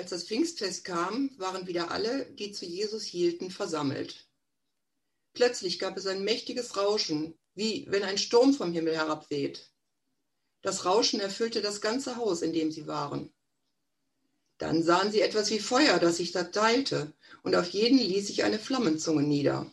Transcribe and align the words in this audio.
Als 0.00 0.08
das 0.08 0.24
Pfingstfest 0.24 0.86
kam, 0.86 1.30
waren 1.36 1.66
wieder 1.66 1.90
alle, 1.90 2.24
die 2.24 2.52
zu 2.52 2.64
Jesus 2.64 3.04
hielten, 3.04 3.50
versammelt. 3.50 4.30
Plötzlich 5.34 5.78
gab 5.78 5.98
es 5.98 6.06
ein 6.06 6.24
mächtiges 6.24 6.78
Rauschen, 6.78 7.38
wie 7.54 7.84
wenn 7.86 8.02
ein 8.04 8.16
Sturm 8.16 8.54
vom 8.54 8.72
Himmel 8.72 8.96
herabweht. 8.96 9.70
Das 10.62 10.86
Rauschen 10.86 11.20
erfüllte 11.20 11.60
das 11.60 11.82
ganze 11.82 12.16
Haus, 12.16 12.40
in 12.40 12.54
dem 12.54 12.72
sie 12.72 12.86
waren. 12.86 13.30
Dann 14.56 14.82
sahen 14.82 15.12
sie 15.12 15.20
etwas 15.20 15.50
wie 15.50 15.60
Feuer, 15.60 15.98
das 15.98 16.16
sich 16.16 16.32
da 16.32 16.44
teilte, 16.44 17.12
und 17.42 17.54
auf 17.54 17.68
jeden 17.68 17.98
ließ 17.98 18.26
sich 18.26 18.42
eine 18.42 18.58
Flammenzunge 18.58 19.22
nieder. 19.22 19.70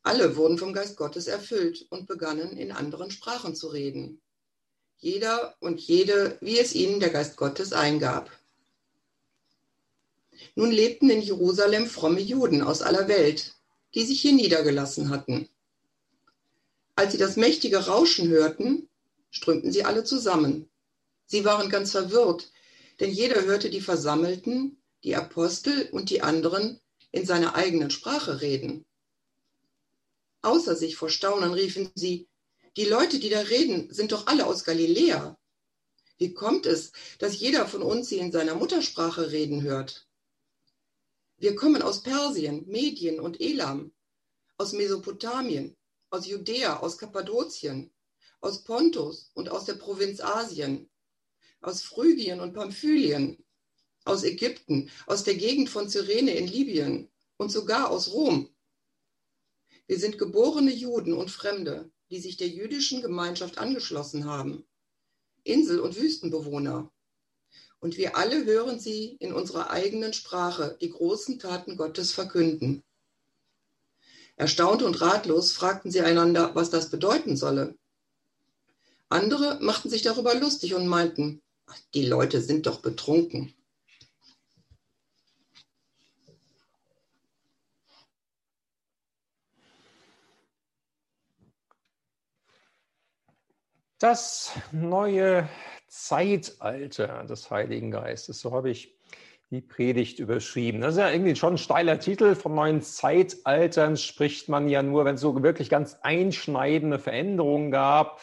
Alle 0.00 0.36
wurden 0.36 0.56
vom 0.56 0.72
Geist 0.72 0.96
Gottes 0.96 1.26
erfüllt 1.26 1.86
und 1.90 2.06
begannen 2.06 2.56
in 2.56 2.72
anderen 2.72 3.10
Sprachen 3.10 3.54
zu 3.54 3.68
reden. 3.68 4.22
Jeder 4.96 5.54
und 5.60 5.82
jede, 5.82 6.38
wie 6.40 6.58
es 6.58 6.74
ihnen 6.74 6.98
der 6.98 7.10
Geist 7.10 7.36
Gottes 7.36 7.74
eingab. 7.74 8.39
Nun 10.54 10.70
lebten 10.70 11.10
in 11.10 11.22
Jerusalem 11.22 11.86
fromme 11.86 12.20
Juden 12.20 12.62
aus 12.62 12.82
aller 12.82 13.08
Welt, 13.08 13.54
die 13.94 14.04
sich 14.04 14.20
hier 14.20 14.32
niedergelassen 14.32 15.10
hatten. 15.10 15.48
Als 16.96 17.12
sie 17.12 17.18
das 17.18 17.36
mächtige 17.36 17.86
Rauschen 17.86 18.28
hörten, 18.28 18.88
strömten 19.30 19.72
sie 19.72 19.84
alle 19.84 20.04
zusammen. 20.04 20.68
Sie 21.26 21.44
waren 21.44 21.70
ganz 21.70 21.92
verwirrt, 21.92 22.50
denn 22.98 23.10
jeder 23.10 23.44
hörte 23.44 23.70
die 23.70 23.80
Versammelten, 23.80 24.82
die 25.04 25.16
Apostel 25.16 25.88
und 25.92 26.10
die 26.10 26.22
anderen 26.22 26.80
in 27.12 27.24
seiner 27.24 27.54
eigenen 27.54 27.90
Sprache 27.90 28.40
reden. 28.40 28.84
Außer 30.42 30.76
sich 30.76 30.96
vor 30.96 31.08
Staunen 31.08 31.52
riefen 31.52 31.90
sie, 31.94 32.28
die 32.76 32.84
Leute, 32.84 33.18
die 33.18 33.30
da 33.30 33.40
reden, 33.40 33.92
sind 33.92 34.12
doch 34.12 34.26
alle 34.26 34.46
aus 34.46 34.64
Galiläa. 34.64 35.36
Wie 36.18 36.34
kommt 36.34 36.66
es, 36.66 36.92
dass 37.18 37.40
jeder 37.40 37.66
von 37.66 37.82
uns 37.82 38.08
sie 38.08 38.18
in 38.18 38.30
seiner 38.30 38.54
Muttersprache 38.54 39.32
reden 39.32 39.62
hört? 39.62 40.06
Wir 41.40 41.56
kommen 41.56 41.80
aus 41.80 42.02
Persien, 42.02 42.66
Medien 42.68 43.18
und 43.18 43.40
Elam, 43.40 43.92
aus 44.58 44.74
Mesopotamien, 44.74 45.74
aus 46.10 46.26
Judäa, 46.26 46.80
aus 46.80 46.98
Kappadokien, 46.98 47.90
aus 48.42 48.62
Pontus 48.62 49.30
und 49.32 49.48
aus 49.48 49.64
der 49.64 49.72
Provinz 49.72 50.20
Asien, 50.20 50.90
aus 51.62 51.80
Phrygien 51.80 52.40
und 52.40 52.52
Pamphylien, 52.52 53.42
aus 54.04 54.22
Ägypten, 54.22 54.90
aus 55.06 55.24
der 55.24 55.34
Gegend 55.34 55.70
von 55.70 55.88
Cyrene 55.88 56.32
in 56.32 56.46
Libyen 56.46 57.10
und 57.38 57.50
sogar 57.50 57.90
aus 57.90 58.12
Rom. 58.12 58.50
Wir 59.86 59.98
sind 59.98 60.18
geborene 60.18 60.72
Juden 60.72 61.14
und 61.14 61.30
Fremde, 61.30 61.90
die 62.10 62.20
sich 62.20 62.36
der 62.36 62.48
jüdischen 62.48 63.00
Gemeinschaft 63.00 63.56
angeschlossen 63.56 64.26
haben, 64.26 64.66
Insel- 65.44 65.80
und 65.80 65.96
Wüstenbewohner. 65.96 66.92
Und 67.80 67.96
wir 67.96 68.16
alle 68.16 68.44
hören 68.44 68.78
sie 68.78 69.16
in 69.20 69.32
unserer 69.32 69.70
eigenen 69.70 70.12
Sprache 70.12 70.76
die 70.80 70.90
großen 70.90 71.38
Taten 71.38 71.76
Gottes 71.76 72.12
verkünden. 72.12 72.84
Erstaunt 74.36 74.82
und 74.82 75.00
ratlos 75.00 75.52
fragten 75.52 75.90
sie 75.90 76.02
einander, 76.02 76.54
was 76.54 76.70
das 76.70 76.90
bedeuten 76.90 77.36
solle. 77.36 77.76
Andere 79.08 79.58
machten 79.60 79.90
sich 79.90 80.02
darüber 80.02 80.34
lustig 80.34 80.74
und 80.74 80.86
meinten, 80.86 81.42
die 81.94 82.06
Leute 82.06 82.40
sind 82.40 82.66
doch 82.66 82.80
betrunken. 82.80 83.54
Das 93.98 94.52
neue 94.72 95.46
Zeitalter 95.90 97.24
des 97.24 97.50
Heiligen 97.50 97.90
Geistes, 97.90 98.40
so 98.40 98.52
habe 98.52 98.70
ich 98.70 98.94
die 99.50 99.60
Predigt 99.60 100.20
überschrieben. 100.20 100.80
Das 100.80 100.94
ist 100.94 101.00
ja 101.00 101.10
irgendwie 101.10 101.36
schon 101.36 101.54
ein 101.54 101.58
steiler 101.58 101.98
Titel. 101.98 102.36
Von 102.36 102.54
neuen 102.54 102.82
Zeitaltern 102.82 103.96
spricht 103.96 104.48
man 104.48 104.68
ja 104.68 104.82
nur, 104.82 105.04
wenn 105.04 105.16
es 105.16 105.20
so 105.20 105.42
wirklich 105.42 105.68
ganz 105.68 105.98
einschneidende 106.02 106.98
Veränderungen 106.98 107.70
gab 107.70 108.20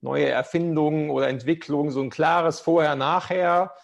neue 0.00 0.28
Erfindungen 0.28 1.10
oder 1.10 1.28
Entwicklungen, 1.28 1.90
so 1.90 2.00
ein 2.00 2.10
klares 2.10 2.60
Vorher-Nachher. 2.60 3.74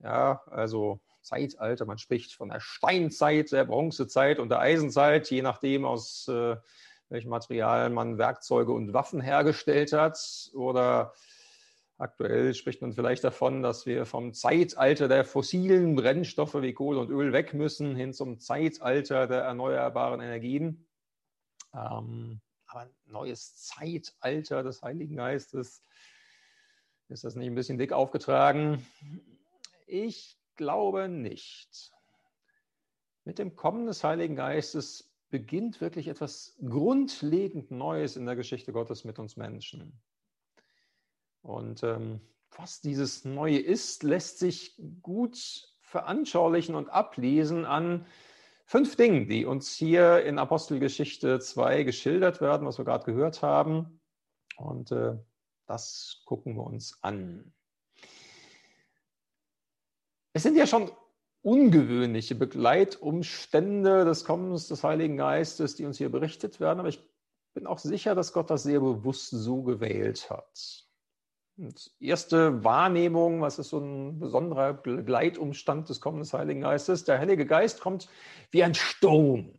Ja, 0.00 0.42
also 0.50 1.00
Zeitalter, 1.20 1.84
man 1.84 1.98
spricht 1.98 2.34
von 2.34 2.48
der 2.48 2.60
Steinzeit, 2.60 3.52
der 3.52 3.64
Bronzezeit 3.64 4.38
und 4.38 4.48
der 4.48 4.60
Eisenzeit, 4.60 5.30
je 5.30 5.42
nachdem, 5.42 5.84
aus 5.84 6.26
äh, 6.28 6.56
welchem 7.08 7.30
Material 7.30 7.90
man 7.90 8.18
Werkzeuge 8.18 8.72
und 8.72 8.92
Waffen 8.92 9.20
hergestellt 9.20 9.92
hat. 9.92 10.18
Oder 10.54 11.12
aktuell 11.98 12.54
spricht 12.54 12.82
man 12.82 12.92
vielleicht 12.92 13.24
davon, 13.24 13.62
dass 13.62 13.86
wir 13.86 14.06
vom 14.06 14.34
Zeitalter 14.34 15.08
der 15.08 15.24
fossilen 15.24 15.94
Brennstoffe 15.94 16.60
wie 16.60 16.72
Kohle 16.72 17.00
und 17.00 17.10
Öl 17.10 17.32
weg 17.32 17.54
müssen, 17.54 17.94
hin 17.94 18.12
zum 18.12 18.38
Zeitalter 18.38 19.26
der 19.26 19.42
erneuerbaren 19.42 20.20
Energien. 20.20 20.86
Ähm, 21.74 22.40
aber 22.66 22.80
ein 22.80 22.94
neues 23.06 23.56
Zeitalter 23.56 24.62
des 24.62 24.82
Heiligen 24.82 25.16
Geistes, 25.16 25.82
ist 27.08 27.24
das 27.24 27.36
nicht 27.36 27.46
ein 27.46 27.54
bisschen 27.54 27.78
dick 27.78 27.92
aufgetragen? 27.92 28.86
Ich 29.86 30.38
glaube 30.56 31.08
nicht. 31.08 31.92
Mit 33.24 33.38
dem 33.38 33.54
Kommen 33.54 33.86
des 33.86 34.02
Heiligen 34.02 34.34
Geistes 34.34 35.12
beginnt 35.28 35.80
wirklich 35.80 36.08
etwas 36.08 36.56
grundlegend 36.66 37.70
Neues 37.70 38.16
in 38.16 38.26
der 38.26 38.36
Geschichte 38.36 38.72
Gottes 38.72 39.04
mit 39.04 39.18
uns 39.18 39.36
Menschen. 39.36 40.00
Und 41.42 41.82
ähm, 41.82 42.20
was 42.56 42.80
dieses 42.80 43.24
Neue 43.24 43.58
ist, 43.58 44.02
lässt 44.02 44.38
sich 44.38 44.80
gut 45.02 45.68
veranschaulichen 45.80 46.74
und 46.74 46.88
ablesen 46.88 47.64
an 47.64 48.06
fünf 48.64 48.96
Dingen, 48.96 49.28
die 49.28 49.44
uns 49.44 49.74
hier 49.74 50.24
in 50.24 50.38
Apostelgeschichte 50.38 51.40
2 51.40 51.82
geschildert 51.82 52.40
werden, 52.40 52.66
was 52.66 52.78
wir 52.78 52.84
gerade 52.84 53.04
gehört 53.04 53.42
haben. 53.42 54.00
Und 54.56 54.92
äh, 54.92 55.18
das 55.66 56.22
gucken 56.24 56.56
wir 56.56 56.64
uns 56.64 57.02
an. 57.02 57.52
Es 60.32 60.42
sind 60.42 60.56
ja 60.56 60.66
schon 60.66 60.90
ungewöhnliche 61.42 62.34
Begleitumstände 62.34 64.04
des 64.04 64.24
Kommens 64.24 64.68
des 64.68 64.84
Heiligen 64.84 65.16
Geistes, 65.16 65.74
die 65.74 65.84
uns 65.84 65.98
hier 65.98 66.10
berichtet 66.10 66.60
werden, 66.60 66.78
aber 66.78 66.88
ich 66.88 67.02
bin 67.52 67.66
auch 67.66 67.78
sicher, 67.78 68.14
dass 68.14 68.32
Gott 68.32 68.48
das 68.48 68.62
sehr 68.62 68.80
bewusst 68.80 69.30
so 69.30 69.62
gewählt 69.62 70.30
hat. 70.30 70.86
Erste 72.00 72.64
Wahrnehmung, 72.64 73.42
was 73.42 73.58
ist 73.58 73.68
so 73.68 73.78
ein 73.78 74.18
besonderer 74.18 74.72
Begleitumstand 74.72 75.88
des 75.88 76.00
Kommens 76.00 76.30
des 76.30 76.38
Heiligen 76.38 76.62
Geistes? 76.62 77.04
Der 77.04 77.18
Heilige 77.18 77.44
Geist 77.44 77.80
kommt 77.80 78.08
wie 78.50 78.64
ein 78.64 78.74
Sturm. 78.74 79.52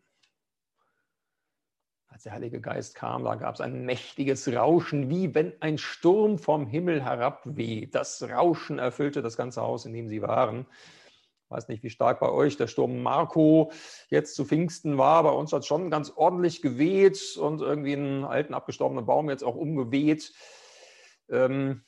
Als 2.08 2.24
der 2.24 2.34
Heilige 2.34 2.62
Geist 2.62 2.96
kam, 2.96 3.24
da 3.24 3.36
gab 3.36 3.56
es 3.56 3.62
ein 3.62 3.86
mächtiges 3.86 4.48
Rauschen, 4.48 5.09
wie 5.09 5.36
wenn 5.36 5.54
ein 5.62 5.78
Sturm 5.78 6.40
vom 6.40 6.66
Himmel 6.66 7.04
herabweht. 7.04 7.94
Das 7.94 8.24
Rauschen 8.24 8.80
erfüllte 8.80 9.22
das 9.22 9.38
ganze 9.38 9.62
Haus, 9.62 9.86
in 9.86 9.94
dem 9.94 10.10
sie 10.10 10.22
waren. 10.22 10.66
Ich 11.46 11.52
weiß 11.52 11.68
nicht, 11.68 11.84
wie 11.84 11.92
stark 11.92 12.20
bei 12.20 12.30
euch 12.30 12.58
der 12.58 12.68
Sturm 12.68 13.04
Marco 13.04 13.72
jetzt 14.10 14.36
zu 14.36 14.46
Pfingsten 14.46 14.98
war. 14.98 15.22
Bei 15.22 15.31
uns 15.31 15.54
hat 15.54 15.62
es 15.62 15.68
schon 15.68 15.92
ganz 15.92 16.12
ordentlich 16.16 16.64
geweht 16.64 17.38
und 17.38 17.62
irgendwie 17.62 17.94
einen 17.94 18.24
alten 18.24 18.56
abgestorbenen 18.56 19.06
Baum 19.06 19.30
jetzt 19.30 19.44
auch 19.44 19.56
umgeweht. 19.56 20.34
Ähm, 21.29 21.84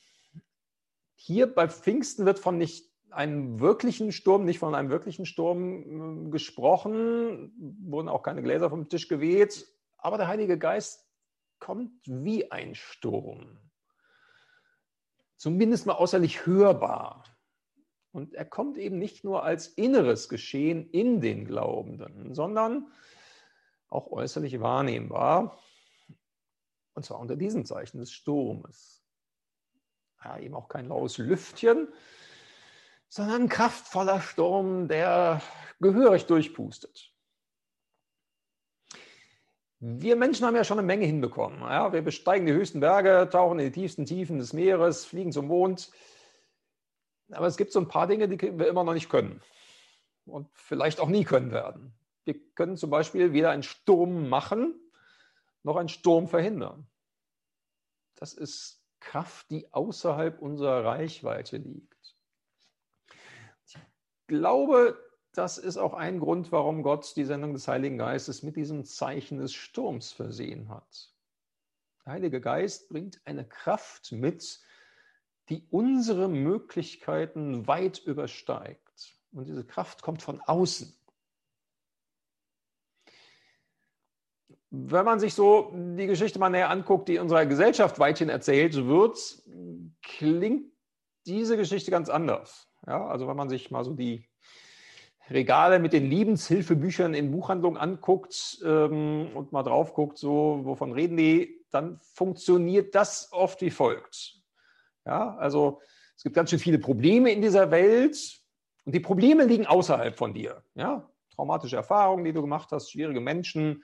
hier 1.14 1.52
bei 1.52 1.68
Pfingsten 1.68 2.26
wird 2.26 2.38
von 2.38 2.58
nicht 2.58 2.90
einem 3.10 3.60
wirklichen 3.60 4.12
Sturm, 4.12 4.44
nicht 4.44 4.58
von 4.58 4.74
einem 4.74 4.90
wirklichen 4.90 5.26
Sturm 5.26 6.26
äh, 6.26 6.30
gesprochen, 6.30 7.52
wurden 7.80 8.08
auch 8.08 8.22
keine 8.22 8.42
Gläser 8.42 8.70
vom 8.70 8.88
Tisch 8.88 9.08
geweht, 9.08 9.66
aber 9.96 10.18
der 10.18 10.28
Heilige 10.28 10.58
Geist 10.58 11.08
kommt 11.58 11.92
wie 12.04 12.50
ein 12.50 12.74
Sturm. 12.74 13.58
Zumindest 15.36 15.86
mal 15.86 15.96
äußerlich 15.96 16.46
hörbar. 16.46 17.24
Und 18.12 18.34
er 18.34 18.46
kommt 18.46 18.78
eben 18.78 18.98
nicht 18.98 19.24
nur 19.24 19.42
als 19.42 19.68
inneres 19.68 20.28
Geschehen 20.28 20.88
in 20.90 21.20
den 21.20 21.44
Glaubenden, 21.44 22.34
sondern 22.34 22.90
auch 23.88 24.10
äußerlich 24.10 24.60
wahrnehmbar. 24.60 25.58
Und 26.94 27.04
zwar 27.04 27.18
unter 27.20 27.36
diesem 27.36 27.66
Zeichen 27.66 27.98
des 27.98 28.12
Sturmes 28.12 28.95
ja, 30.26 30.38
eben 30.38 30.54
auch 30.54 30.68
kein 30.68 30.88
laues 30.88 31.18
Lüftchen, 31.18 31.88
sondern 33.08 33.42
ein 33.42 33.48
kraftvoller 33.48 34.20
Sturm, 34.20 34.88
der 34.88 35.40
gehörig 35.80 36.26
durchpustet. 36.26 37.12
Wir 39.78 40.16
Menschen 40.16 40.46
haben 40.46 40.56
ja 40.56 40.64
schon 40.64 40.78
eine 40.78 40.86
Menge 40.86 41.06
hinbekommen. 41.06 41.60
Ja, 41.60 41.92
wir 41.92 42.02
besteigen 42.02 42.46
die 42.46 42.52
höchsten 42.52 42.80
Berge, 42.80 43.28
tauchen 43.30 43.58
in 43.58 43.66
die 43.66 43.80
tiefsten 43.80 44.06
Tiefen 44.06 44.38
des 44.38 44.52
Meeres, 44.52 45.04
fliegen 45.04 45.32
zum 45.32 45.46
Mond. 45.46 45.90
Aber 47.30 47.46
es 47.46 47.56
gibt 47.56 47.72
so 47.72 47.80
ein 47.80 47.88
paar 47.88 48.06
Dinge, 48.06 48.28
die 48.28 48.40
wir 48.40 48.68
immer 48.68 48.84
noch 48.84 48.94
nicht 48.94 49.08
können 49.10 49.40
und 50.24 50.48
vielleicht 50.54 50.98
auch 50.98 51.08
nie 51.08 51.24
können 51.24 51.52
werden. 51.52 51.94
Wir 52.24 52.34
können 52.54 52.76
zum 52.76 52.90
Beispiel 52.90 53.32
weder 53.32 53.50
einen 53.50 53.62
Sturm 53.62 54.28
machen 54.28 54.80
noch 55.66 55.76
einen 55.76 55.88
Sturm 55.88 56.28
verhindern. 56.28 56.86
Das 58.14 58.32
ist 58.32 58.85
Kraft, 59.06 59.50
die 59.50 59.72
außerhalb 59.72 60.42
unserer 60.42 60.84
Reichweite 60.84 61.58
liegt. 61.58 62.16
glaube, 64.26 64.98
das 65.32 65.58
ist 65.58 65.76
auch 65.76 65.94
ein 65.94 66.18
Grund, 66.18 66.50
warum 66.50 66.82
Gott 66.82 67.14
die 67.14 67.24
Sendung 67.24 67.52
des 67.52 67.68
Heiligen 67.68 67.98
Geistes 67.98 68.42
mit 68.42 68.56
diesem 68.56 68.84
Zeichen 68.84 69.38
des 69.38 69.54
Sturms 69.54 70.10
versehen 70.12 70.68
hat. 70.68 71.14
Der 72.04 72.14
Heilige 72.14 72.40
Geist 72.40 72.88
bringt 72.88 73.20
eine 73.24 73.46
Kraft 73.46 74.10
mit, 74.10 74.60
die 75.48 75.66
unsere 75.70 76.28
Möglichkeiten 76.28 77.68
weit 77.68 77.98
übersteigt. 77.98 79.14
Und 79.30 79.46
diese 79.46 79.64
Kraft 79.64 80.02
kommt 80.02 80.22
von 80.22 80.40
außen. 80.40 80.92
Wenn 84.84 85.04
man 85.04 85.20
sich 85.20 85.32
so 85.32 85.72
die 85.72 86.06
Geschichte 86.06 86.38
mal 86.38 86.50
näher 86.50 86.68
anguckt, 86.68 87.08
die 87.08 87.18
unserer 87.18 87.46
Gesellschaft 87.46 87.98
weithin 87.98 88.28
erzählt 88.28 88.74
wird, 88.86 89.18
klingt 90.02 90.66
diese 91.24 91.56
Geschichte 91.56 91.90
ganz 91.90 92.10
anders. 92.10 92.68
Ja, 92.86 93.06
also 93.06 93.26
wenn 93.26 93.36
man 93.36 93.48
sich 93.48 93.70
mal 93.70 93.84
so 93.84 93.94
die 93.94 94.28
Regale 95.30 95.78
mit 95.78 95.92
den 95.92 96.08
Liebenshilfebüchern 96.08 97.14
in 97.14 97.32
Buchhandlungen 97.32 97.80
anguckt 97.80 98.58
ähm, 98.64 99.28
und 99.34 99.50
mal 99.50 99.62
drauf 99.62 99.94
guckt, 99.94 100.18
so 100.18 100.60
wovon 100.62 100.92
reden 100.92 101.16
die, 101.16 101.64
dann 101.70 101.98
funktioniert 102.00 102.94
das 102.94 103.30
oft 103.32 103.60
wie 103.62 103.70
folgt. 103.70 104.40
Ja, 105.04 105.36
also 105.36 105.80
es 106.16 106.22
gibt 106.22 106.36
ganz 106.36 106.50
schön 106.50 106.58
viele 106.58 106.78
Probleme 106.78 107.32
in 107.32 107.42
dieser 107.42 107.70
Welt 107.70 108.40
und 108.84 108.94
die 108.94 109.00
Probleme 109.00 109.44
liegen 109.44 109.66
außerhalb 109.66 110.16
von 110.16 110.32
dir. 110.32 110.62
Ja, 110.74 111.08
traumatische 111.34 111.76
Erfahrungen, 111.76 112.24
die 112.24 112.32
du 112.32 112.42
gemacht 112.42 112.70
hast, 112.70 112.92
schwierige 112.92 113.20
Menschen, 113.20 113.82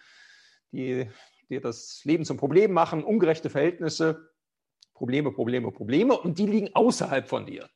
die 0.73 1.09
dir 1.49 1.61
das 1.61 2.05
Leben 2.05 2.25
zum 2.25 2.37
Problem 2.37 2.73
machen, 2.73 3.05
ungerechte 3.05 3.51
Verhältnisse, 3.51 4.31
Probleme, 4.95 5.33
Probleme, 5.33 5.71
Probleme 5.71 6.19
und 6.19 6.39
die 6.39 6.47
liegen 6.47 6.75
außerhalb 6.75 7.29
von 7.29 7.47
dir. 7.47 7.69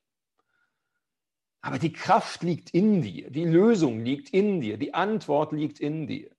Aber 1.60 1.78
die 1.78 1.92
Kraft 1.92 2.42
liegt 2.42 2.70
in 2.70 3.02
dir, 3.02 3.30
die 3.30 3.44
Lösung 3.44 4.00
liegt 4.04 4.30
in 4.30 4.60
dir, 4.60 4.78
die 4.78 4.94
Antwort 4.94 5.52
liegt 5.52 5.80
in 5.80 6.06
dir. 6.06 6.30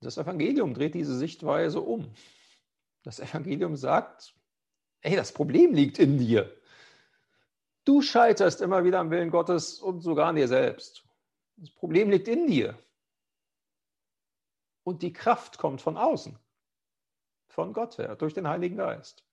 Das 0.00 0.18
Evangelium 0.18 0.74
dreht 0.74 0.94
diese 0.94 1.16
Sichtweise 1.16 1.80
um. 1.80 2.12
Das 3.04 3.20
Evangelium 3.20 3.76
sagt, 3.76 4.34
hey, 5.00 5.14
das 5.14 5.32
Problem 5.32 5.72
liegt 5.72 5.98
in 5.98 6.18
dir. 6.18 6.52
Du 7.84 8.02
scheiterst 8.02 8.60
immer 8.60 8.84
wieder 8.84 8.98
am 8.98 9.10
Willen 9.10 9.30
Gottes 9.30 9.78
und 9.78 10.00
sogar 10.00 10.28
an 10.28 10.36
dir 10.36 10.48
selbst. 10.48 11.04
Das 11.62 11.70
Problem 11.70 12.10
liegt 12.10 12.26
in 12.26 12.48
dir. 12.48 12.76
Und 14.82 15.02
die 15.02 15.12
Kraft 15.12 15.58
kommt 15.58 15.80
von 15.80 15.96
außen, 15.96 16.36
von 17.46 17.72
Gott 17.72 17.98
her, 17.98 18.16
durch 18.16 18.34
den 18.34 18.48
Heiligen 18.48 18.76
Geist. 18.76 19.24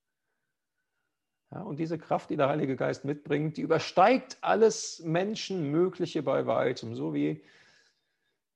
Ja, 1.50 1.64
und 1.64 1.78
diese 1.78 1.98
Kraft, 1.98 2.30
die 2.30 2.38
der 2.38 2.48
Heilige 2.48 2.76
Geist 2.76 3.04
mitbringt, 3.04 3.58
die 3.58 3.64
übersteigt 3.64 4.38
alles 4.42 5.00
Menschenmögliche 5.00 6.22
bei 6.22 6.46
weitem, 6.46 6.96
so 6.96 7.16
wie 7.16 7.44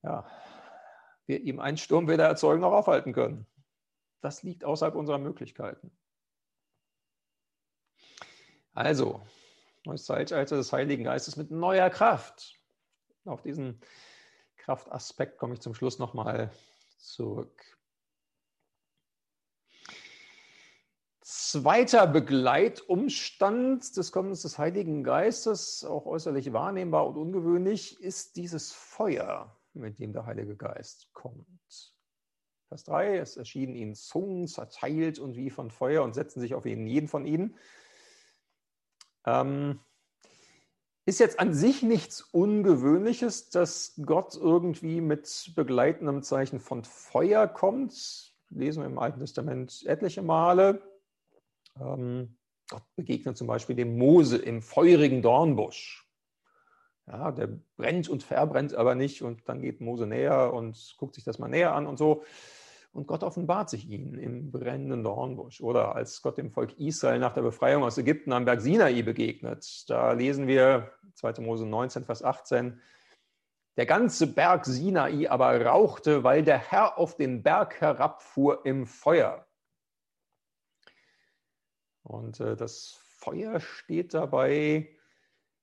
ja, 0.03 0.29
wir 1.25 1.41
ihm 1.41 1.59
einen 1.59 1.77
Sturm 1.77 2.07
weder 2.07 2.27
erzeugen 2.27 2.61
noch 2.61 2.73
aufhalten 2.73 3.11
können. 3.11 3.47
Das 4.21 4.43
liegt 4.43 4.63
außerhalb 4.65 4.93
unserer 4.93 5.17
Möglichkeiten. 5.17 5.89
Also, 8.75 9.25
neues 9.83 10.05
Zeitalter 10.05 10.57
des 10.57 10.71
Heiligen 10.71 11.05
Geistes 11.05 11.37
mit 11.37 11.49
neuer 11.49 11.89
Kraft. 11.89 12.62
Auf 13.25 13.41
diesen 13.41 13.79
Kraftaspekt 14.57 15.37
komme 15.37 15.53
ich 15.53 15.61
zum 15.61 15.73
Schluss 15.73 15.99
nochmal 15.99 16.51
zurück. 16.97 17.77
Zweiter 21.21 22.07
Begleitumstand 22.07 23.95
des 23.95 24.11
Kommens 24.11 24.41
des 24.41 24.57
Heiligen 24.57 25.03
Geistes, 25.03 25.85
auch 25.85 26.05
äußerlich 26.05 26.51
wahrnehmbar 26.51 27.07
und 27.07 27.17
ungewöhnlich, 27.17 28.01
ist 28.01 28.35
dieses 28.35 28.73
Feuer, 28.73 29.57
mit 29.73 29.99
dem 29.99 30.13
der 30.13 30.25
Heilige 30.25 30.57
Geist 30.57 31.13
kommt. 31.13 31.47
Vers 32.67 32.83
3, 32.85 33.17
es 33.17 33.37
erschienen 33.37 33.75
ihnen 33.75 33.95
Zungen, 33.95 34.47
zerteilt 34.47 35.19
und 35.19 35.35
wie 35.35 35.49
von 35.49 35.69
Feuer 35.69 36.03
und 36.03 36.13
setzten 36.13 36.41
sich 36.41 36.55
auf 36.55 36.65
jeden, 36.65 36.87
jeden 36.87 37.07
von 37.07 37.25
ihnen. 37.25 37.55
Ähm, 39.25 39.79
ist 41.05 41.19
jetzt 41.19 41.39
an 41.39 41.53
sich 41.53 41.83
nichts 41.83 42.21
Ungewöhnliches, 42.21 43.49
dass 43.49 43.99
Gott 44.05 44.35
irgendwie 44.35 45.01
mit 45.01 45.51
begleitendem 45.55 46.23
Zeichen 46.23 46.59
von 46.59 46.83
Feuer 46.83 47.47
kommt. 47.47 48.33
Lesen 48.49 48.83
wir 48.83 48.87
im 48.87 48.99
Alten 48.99 49.19
Testament 49.19 49.83
etliche 49.85 50.21
Male. 50.21 50.81
Ähm, 51.79 52.37
Gott 52.69 52.83
begegnet 52.95 53.37
zum 53.37 53.47
Beispiel 53.47 53.75
dem 53.75 53.97
Mose 53.97 54.37
im 54.37 54.61
feurigen 54.61 55.21
Dornbusch. 55.21 56.07
Ja, 57.07 57.31
der 57.31 57.49
brennt 57.75 58.07
und 58.07 58.23
verbrennt 58.23 58.73
aber 58.75 58.95
nicht 58.95 59.21
und 59.23 59.41
dann 59.49 59.61
geht 59.61 59.81
Mose 59.81 60.07
näher 60.07 60.53
und 60.53 60.95
guckt 60.97 61.15
sich 61.15 61.25
das 61.25 61.37
mal 61.37 61.49
näher 61.49 61.73
an 61.73 61.85
und 61.85 61.97
so. 61.97 62.23
Und 62.93 63.07
Gott 63.07 63.23
offenbart 63.23 63.71
sich 63.71 63.89
ihnen 63.89 64.19
im 64.19 64.51
brennenden 64.51 65.03
Dornbusch. 65.03 65.61
Oder 65.61 65.95
als 65.95 66.21
Gott 66.21 66.37
dem 66.37 66.51
Volk 66.51 66.79
Israel 66.79 67.17
nach 67.17 67.33
der 67.33 67.41
Befreiung 67.41 67.83
aus 67.83 67.97
Ägypten 67.97 68.31
am 68.31 68.45
Berg 68.45 68.61
Sinai 68.61 69.01
begegnet. 69.01 69.89
Da 69.89 70.13
lesen 70.13 70.45
wir 70.47 70.91
2. 71.15 71.41
Mose 71.41 71.65
19, 71.65 72.05
Vers 72.05 72.23
18. 72.23 72.79
Der 73.77 73.87
ganze 73.87 74.27
Berg 74.27 74.65
Sinai 74.65 75.27
aber 75.27 75.65
rauchte, 75.65 76.23
weil 76.23 76.43
der 76.43 76.59
Herr 76.59 76.99
auf 76.99 77.15
den 77.15 77.41
Berg 77.41 77.81
herabfuhr 77.81 78.63
im 78.63 78.85
Feuer. 78.85 79.47
Und 82.03 82.39
äh, 82.39 82.55
das 82.55 82.99
Feuer 83.17 83.59
steht 83.59 84.13
dabei 84.13 84.95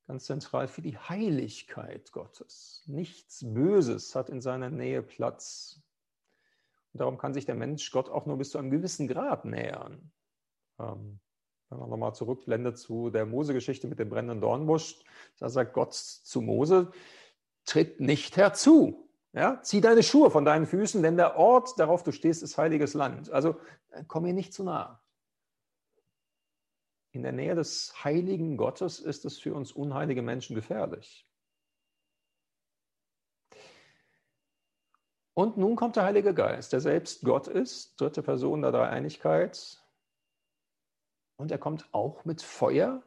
ganz 0.08 0.24
zentral 0.24 0.66
für 0.66 0.82
die 0.82 0.98
Heiligkeit 0.98 2.10
Gottes. 2.10 2.82
Nichts 2.86 3.44
Böses 3.46 4.16
hat 4.16 4.28
in 4.28 4.40
seiner 4.40 4.70
Nähe 4.70 5.02
Platz. 5.02 5.80
Und 6.92 7.00
darum 7.00 7.18
kann 7.18 7.34
sich 7.34 7.46
der 7.46 7.54
Mensch 7.54 7.90
Gott 7.90 8.08
auch 8.08 8.26
nur 8.26 8.38
bis 8.38 8.50
zu 8.50 8.58
einem 8.58 8.70
gewissen 8.70 9.08
Grad 9.08 9.44
nähern. 9.44 10.12
Ähm, 10.78 11.20
wenn 11.68 11.78
man 11.78 11.90
nochmal 11.90 12.14
zurückblendet 12.14 12.78
zu 12.78 13.10
der 13.10 13.26
Mose-Geschichte 13.26 13.86
mit 13.86 14.00
dem 14.00 14.08
brennenden 14.08 14.40
Dornbusch, 14.40 14.98
da 15.38 15.48
sagt 15.48 15.72
Gott 15.72 15.94
zu 15.94 16.40
Mose, 16.40 16.90
tritt 17.64 18.00
nicht 18.00 18.36
herzu. 18.36 19.08
Ja, 19.32 19.62
zieh 19.62 19.80
deine 19.80 20.02
Schuhe 20.02 20.32
von 20.32 20.44
deinen 20.44 20.66
Füßen, 20.66 21.02
denn 21.04 21.16
der 21.16 21.36
Ort, 21.36 21.78
darauf 21.78 22.02
du 22.02 22.10
stehst, 22.10 22.42
ist 22.42 22.58
heiliges 22.58 22.94
Land. 22.94 23.30
Also 23.30 23.60
äh, 23.90 24.02
komm 24.08 24.24
mir 24.24 24.32
nicht 24.32 24.52
zu 24.52 24.64
nah. 24.64 25.00
In 27.12 27.22
der 27.22 27.32
Nähe 27.32 27.54
des 27.54 27.92
heiligen 28.04 28.56
Gottes 28.56 28.98
ist 28.98 29.24
es 29.24 29.38
für 29.38 29.54
uns 29.54 29.70
unheilige 29.70 30.22
Menschen 30.22 30.56
gefährlich. 30.56 31.29
Und 35.40 35.56
nun 35.56 35.74
kommt 35.74 35.96
der 35.96 36.04
Heilige 36.04 36.34
Geist, 36.34 36.74
der 36.74 36.80
selbst 36.80 37.24
Gott 37.24 37.48
ist, 37.48 37.98
dritte 37.98 38.22
Person 38.22 38.60
der 38.60 38.72
Dreieinigkeit. 38.72 39.82
Und 41.38 41.50
er 41.50 41.56
kommt 41.56 41.88
auch 41.92 42.26
mit 42.26 42.42
Feuer, 42.42 43.02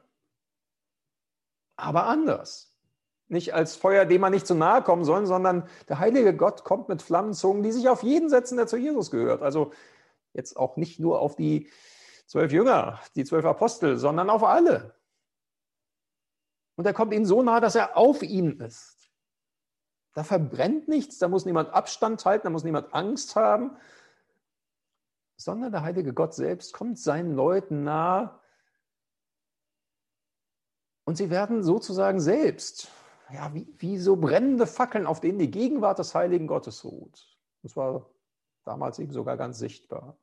aber 1.76 2.06
anders. 2.06 2.76
Nicht 3.28 3.54
als 3.54 3.76
Feuer, 3.76 4.06
dem 4.06 4.22
man 4.22 4.32
nicht 4.34 4.48
zu 4.48 4.56
nahe 4.56 4.82
kommen 4.82 5.06
soll, 5.06 5.28
sondern 5.28 5.70
der 5.90 6.00
heilige 6.00 6.36
Gott 6.36 6.64
kommt 6.64 6.90
mit 6.90 7.04
Flammenzungen, 7.04 7.62
die 7.62 7.72
sich 7.72 7.88
auf 7.88 8.02
jeden 8.02 8.30
setzen, 8.30 8.58
der 8.58 8.66
zu 8.66 8.78
Jesus 8.78 9.12
gehört. 9.12 9.44
Also 9.44 9.72
jetzt 10.34 10.58
auch 10.58 10.76
nicht 10.76 11.00
nur 11.00 11.20
auf 11.20 11.36
die 11.36 11.70
zwölf 12.26 12.52
Jünger, 12.52 13.00
die 13.16 13.26
zwölf 13.26 13.46
Apostel, 13.46 13.98
sondern 14.00 14.32
auf 14.32 14.44
alle. 14.44 14.96
Und 16.78 16.88
er 16.88 16.94
kommt 16.94 17.14
ihnen 17.14 17.28
so 17.28 17.44
nah, 17.44 17.60
dass 17.60 17.76
er 17.76 17.96
auf 17.96 18.24
ihnen 18.24 18.60
ist. 18.60 19.03
Da 20.14 20.24
verbrennt 20.24 20.88
nichts, 20.88 21.18
da 21.18 21.28
muss 21.28 21.46
niemand 21.46 21.74
Abstand 21.74 22.24
halten, 22.26 22.46
da 22.46 22.50
muss 22.52 22.64
niemand 22.64 22.94
Angst 22.94 23.36
haben, 23.36 23.76
sondern 25.38 25.72
der 25.72 25.82
heilige 25.82 26.14
Gott 26.14 26.34
selbst 26.34 26.74
kommt 26.74 27.00
seinen 27.00 27.36
Leuten 27.36 27.84
nah 27.84 28.40
und 31.06 31.18
sie 31.18 31.30
werden 31.30 31.64
sozusagen 31.64 32.20
selbst, 32.20 32.90
ja, 33.32 33.54
wie, 33.54 33.68
wie 33.78 33.98
so 33.98 34.16
brennende 34.16 34.68
Fackeln, 34.68 35.08
auf 35.08 35.20
denen 35.20 35.40
die 35.40 35.52
Gegenwart 35.52 36.00
des 36.00 36.16
heiligen 36.16 36.48
Gottes 36.48 36.86
ruht. 36.86 37.38
Das 37.64 37.76
war 37.76 38.10
damals 38.64 39.00
eben 39.00 39.12
sogar 39.12 39.36
ganz 39.36 39.58
sichtbar. 39.58 40.18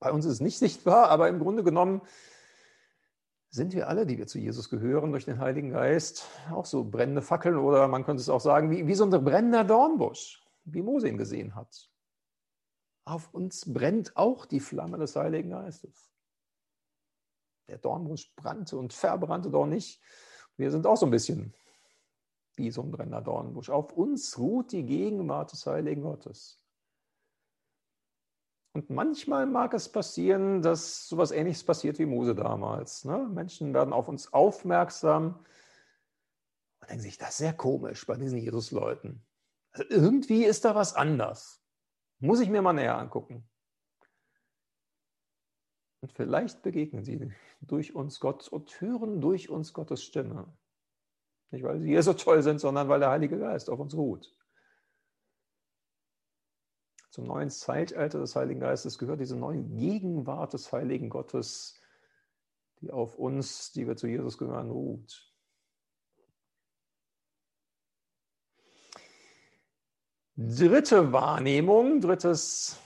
Bei 0.00 0.10
uns 0.10 0.24
ist 0.24 0.32
es 0.32 0.40
nicht 0.40 0.58
sichtbar, 0.58 1.08
aber 1.10 1.28
im 1.28 1.38
Grunde 1.38 1.62
genommen 1.62 2.02
sind 3.52 3.74
wir 3.74 3.88
alle, 3.88 4.06
die 4.06 4.16
wir 4.16 4.26
zu 4.26 4.38
Jesus 4.38 4.70
gehören, 4.70 5.12
durch 5.12 5.26
den 5.26 5.38
Heiligen 5.38 5.70
Geist 5.70 6.26
auch 6.50 6.64
so 6.64 6.84
brennende 6.84 7.20
Fackeln 7.20 7.58
oder 7.58 7.86
man 7.86 8.02
könnte 8.04 8.22
es 8.22 8.30
auch 8.30 8.40
sagen, 8.40 8.70
wie, 8.70 8.86
wie 8.86 8.94
so 8.94 9.04
ein 9.04 9.10
brennender 9.10 9.62
Dornbusch, 9.62 10.42
wie 10.64 10.80
Mose 10.80 11.08
ihn 11.08 11.18
gesehen 11.18 11.54
hat. 11.54 11.90
Auf 13.04 13.32
uns 13.34 13.70
brennt 13.70 14.16
auch 14.16 14.46
die 14.46 14.60
Flamme 14.60 14.96
des 14.96 15.16
Heiligen 15.16 15.50
Geistes. 15.50 16.10
Der 17.68 17.76
Dornbusch 17.76 18.34
brannte 18.36 18.78
und 18.78 18.94
verbrannte 18.94 19.50
doch 19.50 19.66
nicht. 19.66 20.00
Wir 20.56 20.70
sind 20.70 20.86
auch 20.86 20.96
so 20.96 21.06
ein 21.06 21.10
bisschen 21.10 21.54
wie 22.54 22.70
so 22.70 22.82
ein 22.82 22.90
brennender 22.90 23.20
Dornbusch. 23.20 23.68
Auf 23.68 23.92
uns 23.92 24.38
ruht 24.38 24.72
die 24.72 24.84
Gegenwart 24.84 25.52
des 25.52 25.66
Heiligen 25.66 26.02
Gottes. 26.02 26.61
Und 28.74 28.88
manchmal 28.88 29.46
mag 29.46 29.74
es 29.74 29.90
passieren, 29.90 30.62
dass 30.62 31.06
sowas 31.06 31.30
Ähnliches 31.30 31.62
passiert 31.62 31.98
wie 31.98 32.06
Mose 32.06 32.34
damals. 32.34 33.04
Ne? 33.04 33.28
Menschen 33.32 33.74
werden 33.74 33.92
auf 33.92 34.08
uns 34.08 34.32
aufmerksam 34.32 35.44
und 36.80 36.88
denken 36.88 37.02
sich, 37.02 37.18
das 37.18 37.30
ist 37.30 37.38
sehr 37.38 37.52
komisch 37.52 38.06
bei 38.06 38.16
diesen 38.16 38.38
Jesus-Leuten. 38.38 39.22
Also 39.72 39.88
irgendwie 39.90 40.44
ist 40.44 40.64
da 40.64 40.74
was 40.74 40.94
anders. 40.94 41.62
Muss 42.18 42.40
ich 42.40 42.48
mir 42.48 42.62
mal 42.62 42.72
näher 42.72 42.96
angucken. 42.96 43.46
Und 46.00 46.12
vielleicht 46.12 46.62
begegnen 46.62 47.04
sie 47.04 47.32
durch 47.60 47.94
uns 47.94 48.20
Gott 48.20 48.48
und 48.48 48.80
hören 48.80 49.20
durch 49.20 49.50
uns 49.50 49.72
Gottes 49.72 50.02
Stimme. 50.02 50.52
Nicht, 51.50 51.62
weil 51.62 51.78
sie 51.80 51.88
hier 51.88 52.02
so 52.02 52.14
toll 52.14 52.42
sind, 52.42 52.58
sondern 52.58 52.88
weil 52.88 53.00
der 53.00 53.10
Heilige 53.10 53.38
Geist 53.38 53.68
auf 53.68 53.78
uns 53.78 53.94
ruht. 53.94 54.34
Zum 57.12 57.26
neuen 57.26 57.50
Zeitalter 57.50 58.20
des 58.20 58.34
Heiligen 58.36 58.60
Geistes 58.60 58.96
gehört 58.96 59.20
diese 59.20 59.36
neue 59.36 59.62
Gegenwart 59.62 60.54
des 60.54 60.72
Heiligen 60.72 61.10
Gottes, 61.10 61.78
die 62.80 62.90
auf 62.90 63.18
uns, 63.18 63.70
die 63.72 63.86
wir 63.86 63.96
zu 63.96 64.06
Jesus 64.06 64.38
gehören, 64.38 64.70
ruht. 64.70 65.30
Dritte 70.36 71.12
Wahrnehmung, 71.12 72.00
drittes 72.00 72.80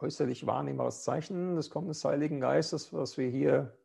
äußerlich 0.00 0.44
wahrnehmbares 0.44 1.04
Zeichen 1.04 1.54
des 1.54 1.70
Kommen 1.70 1.86
des 1.86 2.04
Heiligen 2.04 2.40
Geistes, 2.40 2.92
was 2.92 3.16
wir 3.18 3.30
hier 3.30 3.78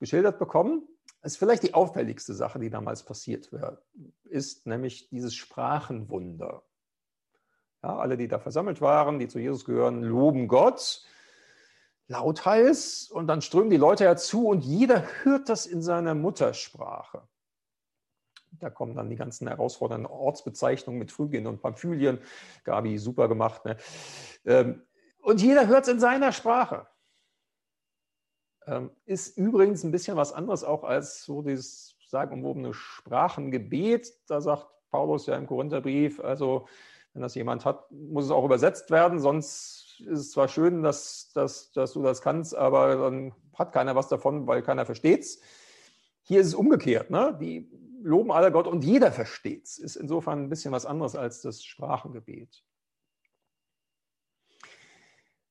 geschildert 0.00 0.40
bekommen, 0.40 0.82
ist 1.22 1.38
vielleicht 1.38 1.62
die 1.62 1.74
auffälligste 1.74 2.34
Sache, 2.34 2.58
die 2.58 2.70
damals 2.70 3.04
passiert 3.04 3.52
ist, 4.24 4.66
nämlich 4.66 5.08
dieses 5.10 5.36
Sprachenwunder. 5.36 6.64
Ja, 7.82 7.96
alle, 7.96 8.16
die 8.16 8.28
da 8.28 8.38
versammelt 8.38 8.80
waren, 8.80 9.18
die 9.18 9.28
zu 9.28 9.38
Jesus 9.38 9.64
gehören, 9.64 10.02
loben 10.02 10.48
Gott 10.48 11.04
lauthals 12.08 13.10
und 13.10 13.26
dann 13.26 13.42
strömen 13.42 13.70
die 13.70 13.76
Leute 13.76 14.04
herzu 14.04 14.48
und 14.48 14.64
jeder 14.64 15.04
hört 15.22 15.48
das 15.48 15.66
in 15.66 15.82
seiner 15.82 16.14
Muttersprache. 16.14 17.22
Da 18.52 18.70
kommen 18.70 18.96
dann 18.96 19.10
die 19.10 19.16
ganzen 19.16 19.46
herausfordernden 19.46 20.10
Ortsbezeichnungen 20.10 20.98
mit 20.98 21.12
Phrygien 21.12 21.46
und 21.46 21.60
Pamphylien. 21.60 22.18
Gabi, 22.64 22.98
super 22.98 23.28
gemacht. 23.28 23.64
Ne? 23.64 23.76
Ähm, 24.46 24.82
und 25.20 25.42
jeder 25.42 25.66
hört 25.66 25.82
es 25.84 25.92
in 25.92 26.00
seiner 26.00 26.32
Sprache. 26.32 26.86
Ähm, 28.66 28.90
ist 29.04 29.36
übrigens 29.36 29.84
ein 29.84 29.92
bisschen 29.92 30.16
was 30.16 30.32
anderes 30.32 30.64
auch 30.64 30.82
als 30.82 31.24
so 31.24 31.42
dieses 31.42 31.96
sagenumwobene 32.06 32.72
Sprachengebet. 32.72 34.12
Da 34.26 34.40
sagt 34.40 34.66
Paulus 34.90 35.26
ja 35.26 35.36
im 35.36 35.46
Korintherbrief, 35.46 36.18
also 36.18 36.66
wenn 37.18 37.22
das 37.22 37.34
jemand 37.34 37.64
hat, 37.64 37.90
muss 37.90 38.26
es 38.26 38.30
auch 38.30 38.44
übersetzt 38.44 38.92
werden, 38.92 39.18
sonst 39.18 40.00
ist 40.06 40.20
es 40.20 40.30
zwar 40.30 40.46
schön, 40.46 40.84
dass, 40.84 41.32
dass, 41.34 41.72
dass 41.72 41.92
du 41.92 42.00
das 42.00 42.22
kannst, 42.22 42.54
aber 42.54 42.94
dann 42.94 43.34
hat 43.54 43.72
keiner 43.72 43.96
was 43.96 44.06
davon, 44.06 44.46
weil 44.46 44.62
keiner 44.62 44.86
versteht 44.86 45.22
es. 45.22 45.40
Hier 46.22 46.40
ist 46.40 46.46
es 46.46 46.54
umgekehrt. 46.54 47.10
Ne? 47.10 47.36
Die 47.40 47.68
loben 48.04 48.30
alle 48.30 48.52
Gott 48.52 48.68
und 48.68 48.84
jeder 48.84 49.10
versteht 49.10 49.64
es. 49.64 49.78
Ist 49.78 49.96
insofern 49.96 50.44
ein 50.44 50.48
bisschen 50.48 50.70
was 50.70 50.86
anderes 50.86 51.16
als 51.16 51.42
das 51.42 51.64
Sprachengebet. 51.64 52.62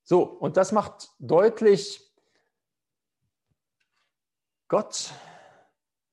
So, 0.04 0.24
und 0.24 0.56
das 0.56 0.72
macht 0.72 1.10
deutlich, 1.20 2.02
Gott 4.70 5.12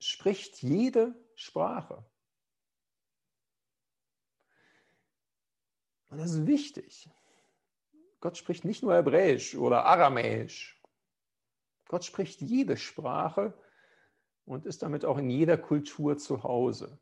spricht 0.00 0.64
jede 0.64 1.14
Sprache. 1.36 2.04
Und 6.14 6.20
das 6.20 6.30
ist 6.30 6.46
wichtig. 6.46 7.10
Gott 8.20 8.36
spricht 8.36 8.64
nicht 8.64 8.84
nur 8.84 8.94
Hebräisch 8.94 9.56
oder 9.56 9.84
Aramäisch. 9.84 10.80
Gott 11.88 12.04
spricht 12.04 12.40
jede 12.40 12.76
Sprache 12.76 13.52
und 14.44 14.64
ist 14.64 14.84
damit 14.84 15.04
auch 15.04 15.18
in 15.18 15.28
jeder 15.28 15.58
Kultur 15.58 16.16
zu 16.16 16.44
Hause. 16.44 17.00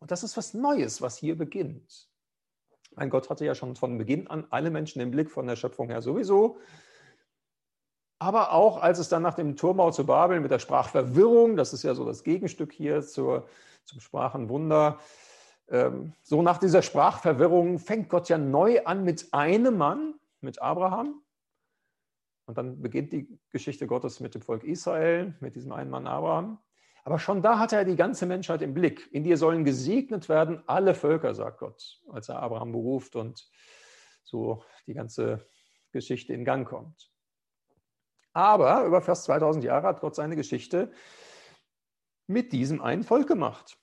Und 0.00 0.12
das 0.12 0.22
ist 0.22 0.38
was 0.38 0.54
Neues, 0.54 1.02
was 1.02 1.18
hier 1.18 1.36
beginnt. 1.36 2.08
Mein 2.92 3.10
Gott 3.10 3.28
hatte 3.28 3.44
ja 3.44 3.54
schon 3.54 3.76
von 3.76 3.98
Beginn 3.98 4.26
an 4.28 4.46
alle 4.48 4.70
Menschen 4.70 5.02
im 5.02 5.10
Blick 5.10 5.30
von 5.30 5.46
der 5.46 5.56
Schöpfung 5.56 5.90
her 5.90 6.00
sowieso. 6.00 6.58
Aber 8.18 8.52
auch 8.52 8.78
als 8.78 8.98
es 8.98 9.10
dann 9.10 9.22
nach 9.22 9.34
dem 9.34 9.56
Turmbau 9.56 9.90
zu 9.90 10.06
Babel 10.06 10.40
mit 10.40 10.50
der 10.50 10.58
Sprachverwirrung, 10.58 11.54
das 11.54 11.74
ist 11.74 11.82
ja 11.82 11.94
so 11.94 12.06
das 12.06 12.24
Gegenstück 12.24 12.72
hier 12.72 13.02
zur, 13.02 13.46
zum 13.84 14.00
Sprachenwunder, 14.00 15.00
so 16.22 16.42
nach 16.42 16.58
dieser 16.58 16.82
Sprachverwirrung 16.82 17.78
fängt 17.78 18.10
Gott 18.10 18.28
ja 18.28 18.36
neu 18.36 18.84
an 18.84 19.04
mit 19.04 19.32
einem 19.32 19.78
Mann, 19.78 20.14
mit 20.40 20.60
Abraham. 20.60 21.22
Und 22.44 22.58
dann 22.58 22.82
beginnt 22.82 23.12
die 23.12 23.38
Geschichte 23.48 23.86
Gottes 23.86 24.20
mit 24.20 24.34
dem 24.34 24.42
Volk 24.42 24.64
Israel, 24.64 25.34
mit 25.40 25.56
diesem 25.56 25.72
einen 25.72 25.88
Mann 25.88 26.06
Abraham. 26.06 26.58
Aber 27.04 27.18
schon 27.18 27.40
da 27.40 27.58
hat 27.58 27.72
er 27.72 27.84
die 27.84 27.96
ganze 27.96 28.26
Menschheit 28.26 28.60
im 28.60 28.74
Blick. 28.74 29.08
In 29.12 29.24
dir 29.24 29.38
sollen 29.38 29.64
gesegnet 29.64 30.28
werden 30.28 30.62
alle 30.66 30.94
Völker, 30.94 31.34
sagt 31.34 31.58
Gott, 31.60 32.02
als 32.10 32.28
er 32.28 32.40
Abraham 32.40 32.72
beruft 32.72 33.16
und 33.16 33.48
so 34.22 34.62
die 34.86 34.94
ganze 34.94 35.48
Geschichte 35.90 36.34
in 36.34 36.44
Gang 36.44 36.68
kommt. 36.68 37.10
Aber 38.34 38.84
über 38.84 39.00
fast 39.00 39.24
2000 39.24 39.64
Jahre 39.64 39.86
hat 39.86 40.00
Gott 40.00 40.14
seine 40.14 40.36
Geschichte 40.36 40.92
mit 42.26 42.52
diesem 42.52 42.80
einen 42.82 43.04
Volk 43.04 43.26
gemacht. 43.26 43.78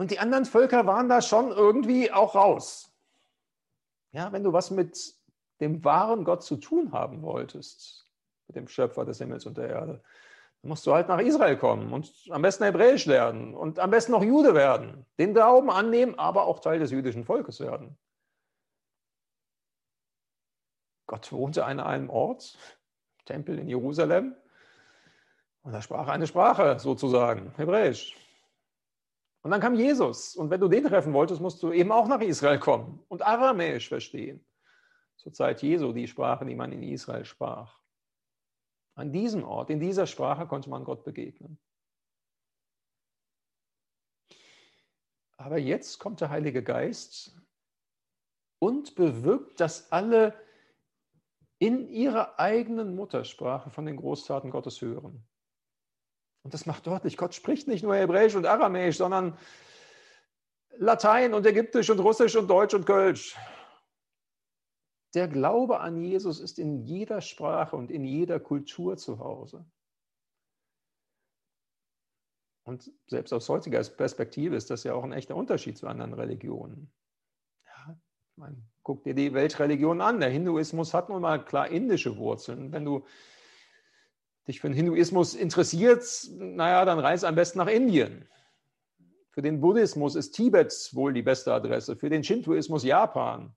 Und 0.00 0.10
die 0.10 0.18
anderen 0.18 0.46
Völker 0.46 0.86
waren 0.86 1.10
da 1.10 1.20
schon 1.20 1.50
irgendwie 1.50 2.10
auch 2.10 2.34
raus. 2.34 2.90
Ja, 4.12 4.32
wenn 4.32 4.42
du 4.42 4.50
was 4.50 4.70
mit 4.70 5.14
dem 5.60 5.84
wahren 5.84 6.24
Gott 6.24 6.42
zu 6.42 6.56
tun 6.56 6.92
haben 6.92 7.20
wolltest, 7.20 8.10
mit 8.46 8.56
dem 8.56 8.66
Schöpfer 8.66 9.04
des 9.04 9.18
Himmels 9.18 9.44
und 9.44 9.58
der 9.58 9.68
Erde, 9.68 10.02
dann 10.62 10.68
musst 10.70 10.86
du 10.86 10.94
halt 10.94 11.08
nach 11.08 11.18
Israel 11.18 11.58
kommen 11.58 11.92
und 11.92 12.10
am 12.30 12.40
besten 12.40 12.64
Hebräisch 12.64 13.04
lernen 13.04 13.54
und 13.54 13.78
am 13.78 13.90
besten 13.90 14.12
noch 14.12 14.22
Jude 14.24 14.54
werden, 14.54 15.04
den 15.18 15.34
Glauben 15.34 15.70
annehmen, 15.70 16.18
aber 16.18 16.44
auch 16.44 16.60
Teil 16.60 16.78
des 16.78 16.92
jüdischen 16.92 17.26
Volkes 17.26 17.60
werden. 17.60 17.98
Gott 21.06 21.30
wohnte 21.30 21.66
an 21.66 21.78
einem 21.78 22.08
Ort, 22.08 22.56
Tempel 23.26 23.58
in 23.58 23.68
Jerusalem, 23.68 24.34
und 25.60 25.74
er 25.74 25.82
sprach 25.82 26.08
eine 26.08 26.26
Sprache 26.26 26.78
sozusagen, 26.78 27.52
Hebräisch. 27.58 28.16
Und 29.42 29.50
dann 29.50 29.60
kam 29.60 29.74
Jesus. 29.74 30.36
Und 30.36 30.50
wenn 30.50 30.60
du 30.60 30.68
den 30.68 30.84
treffen 30.84 31.12
wolltest, 31.12 31.40
musst 31.40 31.62
du 31.62 31.72
eben 31.72 31.92
auch 31.92 32.06
nach 32.08 32.20
Israel 32.20 32.58
kommen 32.58 33.02
und 33.08 33.22
Aramäisch 33.22 33.88
verstehen. 33.88 34.44
Zur 35.16 35.32
Zeit 35.32 35.62
Jesu 35.62 35.92
die 35.92 36.08
Sprache, 36.08 36.44
die 36.44 36.54
man 36.54 36.72
in 36.72 36.82
Israel 36.82 37.24
sprach. 37.24 37.78
An 38.94 39.12
diesem 39.12 39.44
Ort, 39.44 39.70
in 39.70 39.80
dieser 39.80 40.06
Sprache 40.06 40.46
konnte 40.46 40.68
man 40.68 40.84
Gott 40.84 41.04
begegnen. 41.04 41.58
Aber 45.38 45.58
jetzt 45.58 45.98
kommt 45.98 46.20
der 46.20 46.28
Heilige 46.28 46.62
Geist 46.62 47.34
und 48.58 48.94
bewirkt, 48.94 49.58
dass 49.58 49.90
alle 49.90 50.34
in 51.58 51.88
ihrer 51.88 52.38
eigenen 52.38 52.94
Muttersprache 52.94 53.70
von 53.70 53.86
den 53.86 53.96
Großtaten 53.96 54.50
Gottes 54.50 54.82
hören. 54.82 55.26
Und 56.42 56.54
das 56.54 56.66
macht 56.66 56.86
deutlich, 56.86 57.16
Gott 57.16 57.34
spricht 57.34 57.68
nicht 57.68 57.82
nur 57.82 57.94
Hebräisch 57.94 58.34
und 58.34 58.46
Aramäisch, 58.46 58.96
sondern 58.96 59.36
Latein 60.76 61.34
und 61.34 61.46
Ägyptisch 61.46 61.90
und 61.90 61.98
Russisch 61.98 62.36
und 62.36 62.48
Deutsch 62.48 62.74
und 62.74 62.86
Kölsch. 62.86 63.36
Der 65.14 65.28
Glaube 65.28 65.80
an 65.80 66.00
Jesus 66.00 66.40
ist 66.40 66.58
in 66.58 66.84
jeder 66.84 67.20
Sprache 67.20 67.76
und 67.76 67.90
in 67.90 68.04
jeder 68.04 68.38
Kultur 68.38 68.96
zu 68.96 69.18
Hause. 69.18 69.66
Und 72.64 72.92
selbst 73.06 73.32
aus 73.32 73.48
heutiger 73.48 73.82
Perspektive 73.82 74.54
ist 74.54 74.70
das 74.70 74.84
ja 74.84 74.94
auch 74.94 75.02
ein 75.02 75.12
echter 75.12 75.34
Unterschied 75.34 75.76
zu 75.76 75.88
anderen 75.88 76.14
Religionen. 76.14 76.92
Ja, 77.64 77.98
man 78.36 78.70
guckt 78.84 79.06
dir 79.06 79.14
die 79.14 79.34
Weltreligion 79.34 80.00
an. 80.00 80.20
Der 80.20 80.30
Hinduismus 80.30 80.94
hat 80.94 81.08
nun 81.08 81.22
mal 81.22 81.44
klar 81.44 81.68
indische 81.68 82.16
Wurzeln. 82.16 82.70
Wenn 82.70 82.84
du 82.84 83.04
dich 84.46 84.60
für 84.60 84.68
den 84.68 84.76
Hinduismus 84.76 85.34
interessierst, 85.34 86.32
naja, 86.38 86.84
dann 86.84 86.98
reise 86.98 87.28
am 87.28 87.34
besten 87.34 87.58
nach 87.58 87.66
Indien. 87.66 88.28
Für 89.30 89.42
den 89.42 89.60
Buddhismus 89.60 90.16
ist 90.16 90.32
Tibet 90.32 90.90
wohl 90.92 91.12
die 91.12 91.22
beste 91.22 91.52
Adresse, 91.52 91.96
für 91.96 92.10
den 92.10 92.24
Shintoismus 92.24 92.84
Japan. 92.84 93.54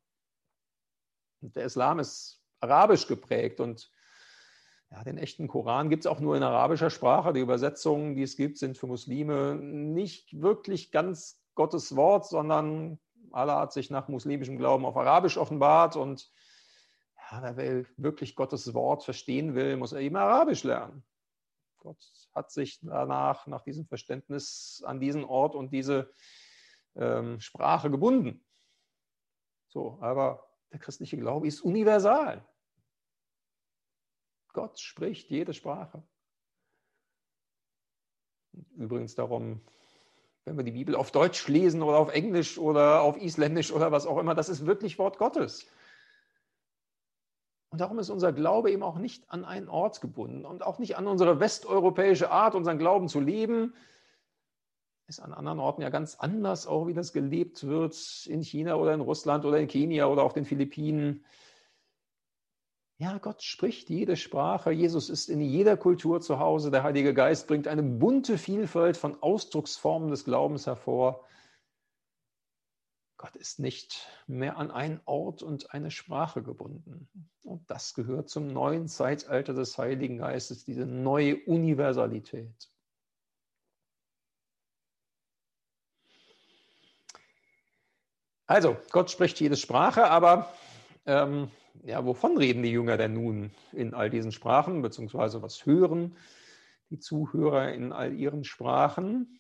Der 1.42 1.66
Islam 1.66 2.00
ist 2.00 2.42
arabisch 2.60 3.08
geprägt 3.08 3.60
und 3.60 3.92
ja, 4.92 5.04
den 5.04 5.18
echten 5.18 5.48
Koran 5.48 5.90
gibt 5.90 6.06
es 6.06 6.08
auch 6.08 6.20
nur 6.20 6.38
in 6.38 6.44
arabischer 6.44 6.92
Sprache. 6.92 7.34
Die 7.34 7.40
Übersetzungen, 7.40 8.16
die 8.16 8.22
es 8.22 8.38
gibt, 8.38 8.60
sind 8.60 8.78
für 8.78 8.86
Muslime 8.86 9.56
nicht 9.56 10.40
wirklich 10.40 10.92
ganz 10.92 11.42
Gottes 11.56 11.96
Wort, 11.96 12.28
sondern 12.28 13.00
Allah 13.32 13.62
hat 13.62 13.74
sich 13.74 13.90
nach 13.90 14.08
muslimischem 14.08 14.58
Glauben 14.58 14.86
auf 14.86 14.96
Arabisch 14.96 15.38
offenbart 15.38 15.96
und 15.96 16.30
wer 17.42 17.86
wirklich 17.98 18.36
Gottes 18.36 18.74
Wort 18.74 19.04
verstehen 19.04 19.56
will, 19.56 19.78
muss 19.78 19.94
er 19.94 20.00
eben 20.00 20.16
Arabisch 20.16 20.64
lernen. 20.64 21.04
Gott 21.78 21.98
hat 22.34 22.52
sich 22.52 22.80
danach, 22.82 23.48
nach 23.48 23.62
diesem 23.62 23.86
Verständnis 23.86 24.84
an 24.86 25.00
diesen 25.00 25.24
Ort 25.26 25.56
und 25.56 25.72
diese 25.72 26.14
ähm, 26.96 27.40
Sprache 27.40 27.90
gebunden. 27.90 28.44
So, 29.68 29.98
aber 30.02 30.48
Der 30.72 30.80
christliche 30.80 31.18
Glaube 31.18 31.48
ist 31.48 31.62
universal. 31.62 32.44
Gott 34.54 34.80
spricht 34.80 35.30
jede 35.30 35.54
Sprache. 35.54 36.04
Übrigens 38.76 39.16
darum, 39.16 39.62
wenn 40.46 40.58
wir 40.58 40.64
die 40.64 40.72
Bibel 40.72 40.96
auf 40.96 41.12
Deutsch 41.12 41.48
lesen 41.48 41.82
oder 41.82 41.98
auf 41.98 42.14
Englisch 42.14 42.58
oder 42.58 43.02
auf 43.02 43.18
Isländisch 43.18 43.72
oder 43.72 43.92
was 43.92 44.06
auch 44.06 44.20
immer, 44.20 44.36
das 44.36 44.50
ist 44.50 44.66
wirklich 44.66 45.00
Wort 45.00 45.18
Gottes. 45.18 45.68
Und 47.74 47.82
darum 47.82 47.98
ist 47.98 48.12
unser 48.12 48.32
Glaube 48.32 48.72
eben 48.72 48.84
auch 48.84 49.00
nicht 49.00 49.28
an 49.32 49.46
einen 49.46 49.68
Ort 49.68 50.00
gebunden 50.00 50.46
und 50.46 50.62
auch 50.62 50.78
nicht 50.78 50.96
an 50.96 51.08
unsere 51.08 51.40
westeuropäische 51.40 52.30
Art, 52.30 52.54
unseren 52.54 52.78
Glauben 52.78 53.08
zu 53.08 53.20
leben. 53.20 53.74
Ist 55.08 55.20
an 55.20 55.34
anderen 55.34 55.58
Orten 55.58 55.82
ja 55.82 55.90
ganz 55.90 56.14
anders, 56.14 56.68
auch 56.68 56.86
wie 56.86 56.94
das 56.94 57.14
gelebt 57.14 57.66
wird 57.66 58.28
in 58.28 58.44
China 58.44 58.76
oder 58.76 58.94
in 58.94 59.02
Russland 59.02 59.44
oder 59.44 59.58
in 59.58 59.68
Kenia 59.68 60.06
oder 60.06 60.22
auf 60.22 60.34
den 60.34 60.46
Philippinen. 60.46 61.26
Ja, 63.00 63.18
Gott 63.18 63.42
spricht 63.42 63.90
jede 63.90 64.18
Sprache. 64.18 64.70
Jesus 64.70 65.10
ist 65.10 65.28
in 65.28 65.42
jeder 65.42 65.76
Kultur 65.76 66.22
zu 66.22 66.38
Hause. 66.38 66.70
Der 66.70 66.84
Heilige 66.84 67.16
Geist 67.16 67.48
bringt 67.48 67.68
eine 67.68 67.82
bunte 67.82 68.38
Vielfalt 68.38 68.98
von 68.98 69.18
Ausdrucksformen 69.20 70.12
des 70.12 70.26
Glaubens 70.26 70.68
hervor. 70.68 71.26
Gott 73.24 73.38
ist 73.38 73.58
nicht 73.58 74.06
mehr 74.28 74.58
an 74.58 74.70
einen 74.70 75.00
Ort 75.06 75.44
und 75.44 75.74
eine 75.74 75.92
Sprache 75.92 76.44
gebunden. 76.44 77.08
Und 77.46 77.64
das 77.72 77.94
gehört 77.94 78.30
zum 78.30 78.48
neuen 78.52 78.90
Zeitalter 78.90 79.54
des 79.54 79.78
Heiligen 79.78 80.18
Geistes, 80.18 80.66
diese 80.66 80.86
neue 80.86 81.38
Universalität. 81.46 82.70
Also, 88.46 88.76
Gott 88.92 89.10
spricht 89.10 89.40
jede 89.40 89.56
Sprache, 89.56 90.10
aber 90.10 90.54
ähm, 91.06 91.50
ja, 91.86 92.04
wovon 92.06 92.38
reden 92.38 92.62
die 92.62 92.72
Jünger 92.72 92.98
denn 92.98 93.14
nun 93.14 93.52
in 93.72 93.94
all 93.94 94.10
diesen 94.10 94.34
Sprachen, 94.34 94.82
beziehungsweise 94.82 95.42
was 95.42 95.66
hören 95.66 96.18
die 96.90 97.00
Zuhörer 97.00 97.72
in 97.72 97.94
all 97.94 98.12
ihren 98.12 98.44
Sprachen? 98.44 99.40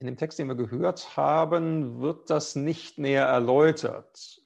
In 0.00 0.06
dem 0.06 0.16
Text, 0.16 0.38
den 0.38 0.48
wir 0.48 0.54
gehört 0.54 1.18
haben, 1.18 2.00
wird 2.00 2.30
das 2.30 2.56
nicht 2.56 2.96
näher 2.96 3.26
erläutert. 3.26 4.42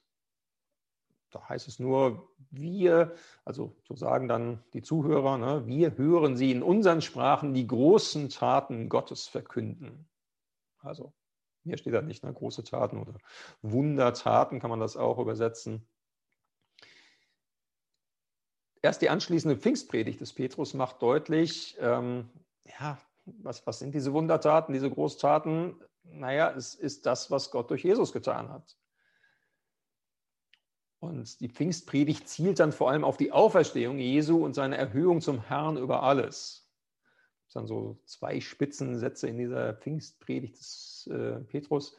Da 1.31 1.47
heißt 1.47 1.69
es 1.69 1.79
nur, 1.79 2.29
wir, 2.51 3.15
also 3.45 3.73
so 3.87 3.95
sagen 3.95 4.27
dann 4.27 4.63
die 4.73 4.81
Zuhörer, 4.81 5.37
ne, 5.37 5.65
wir 5.65 5.97
hören 5.97 6.35
sie 6.35 6.51
in 6.51 6.61
unseren 6.61 7.01
Sprachen 7.01 7.53
die 7.53 7.67
großen 7.67 8.27
Taten 8.29 8.89
Gottes 8.89 9.27
verkünden. 9.27 10.09
Also 10.79 11.13
hier 11.63 11.77
steht 11.77 11.93
da 11.93 12.01
nicht, 12.01 12.25
ne, 12.25 12.33
große 12.33 12.65
Taten 12.65 12.97
oder 12.97 13.17
Wundertaten 13.61 14.59
kann 14.59 14.69
man 14.69 14.81
das 14.81 14.97
auch 14.97 15.19
übersetzen. 15.19 15.87
Erst 18.81 19.01
die 19.01 19.09
anschließende 19.09 19.55
Pfingstpredigt 19.55 20.19
des 20.19 20.33
Petrus 20.33 20.73
macht 20.73 21.01
deutlich, 21.01 21.77
ähm, 21.79 22.29
ja, 22.65 22.97
was, 23.25 23.65
was 23.65 23.79
sind 23.79 23.93
diese 23.93 24.13
Wundertaten, 24.13 24.73
diese 24.73 24.89
Großtaten? 24.89 25.75
Naja, 26.03 26.53
es 26.55 26.75
ist 26.75 27.05
das, 27.05 27.31
was 27.31 27.51
Gott 27.51 27.69
durch 27.69 27.83
Jesus 27.83 28.13
getan 28.13 28.49
hat. 28.49 28.77
Und 30.99 31.39
die 31.39 31.49
Pfingstpredigt 31.49 32.27
zielt 32.27 32.59
dann 32.59 32.71
vor 32.71 32.89
allem 32.89 33.03
auf 33.03 33.17
die 33.17 33.31
Auferstehung 33.31 33.99
Jesu 33.99 34.43
und 34.43 34.53
seine 34.53 34.77
Erhöhung 34.77 35.21
zum 35.21 35.41
Herrn 35.41 35.77
über 35.77 36.03
alles. 36.03 36.71
Das 37.45 37.53
sind 37.53 37.67
so 37.67 37.99
zwei 38.05 38.39
Spitzensätze 38.41 39.27
in 39.27 39.37
dieser 39.37 39.75
Pfingstpredigt 39.75 40.57
des 40.57 41.07
äh, 41.11 41.41
Petrus. 41.41 41.95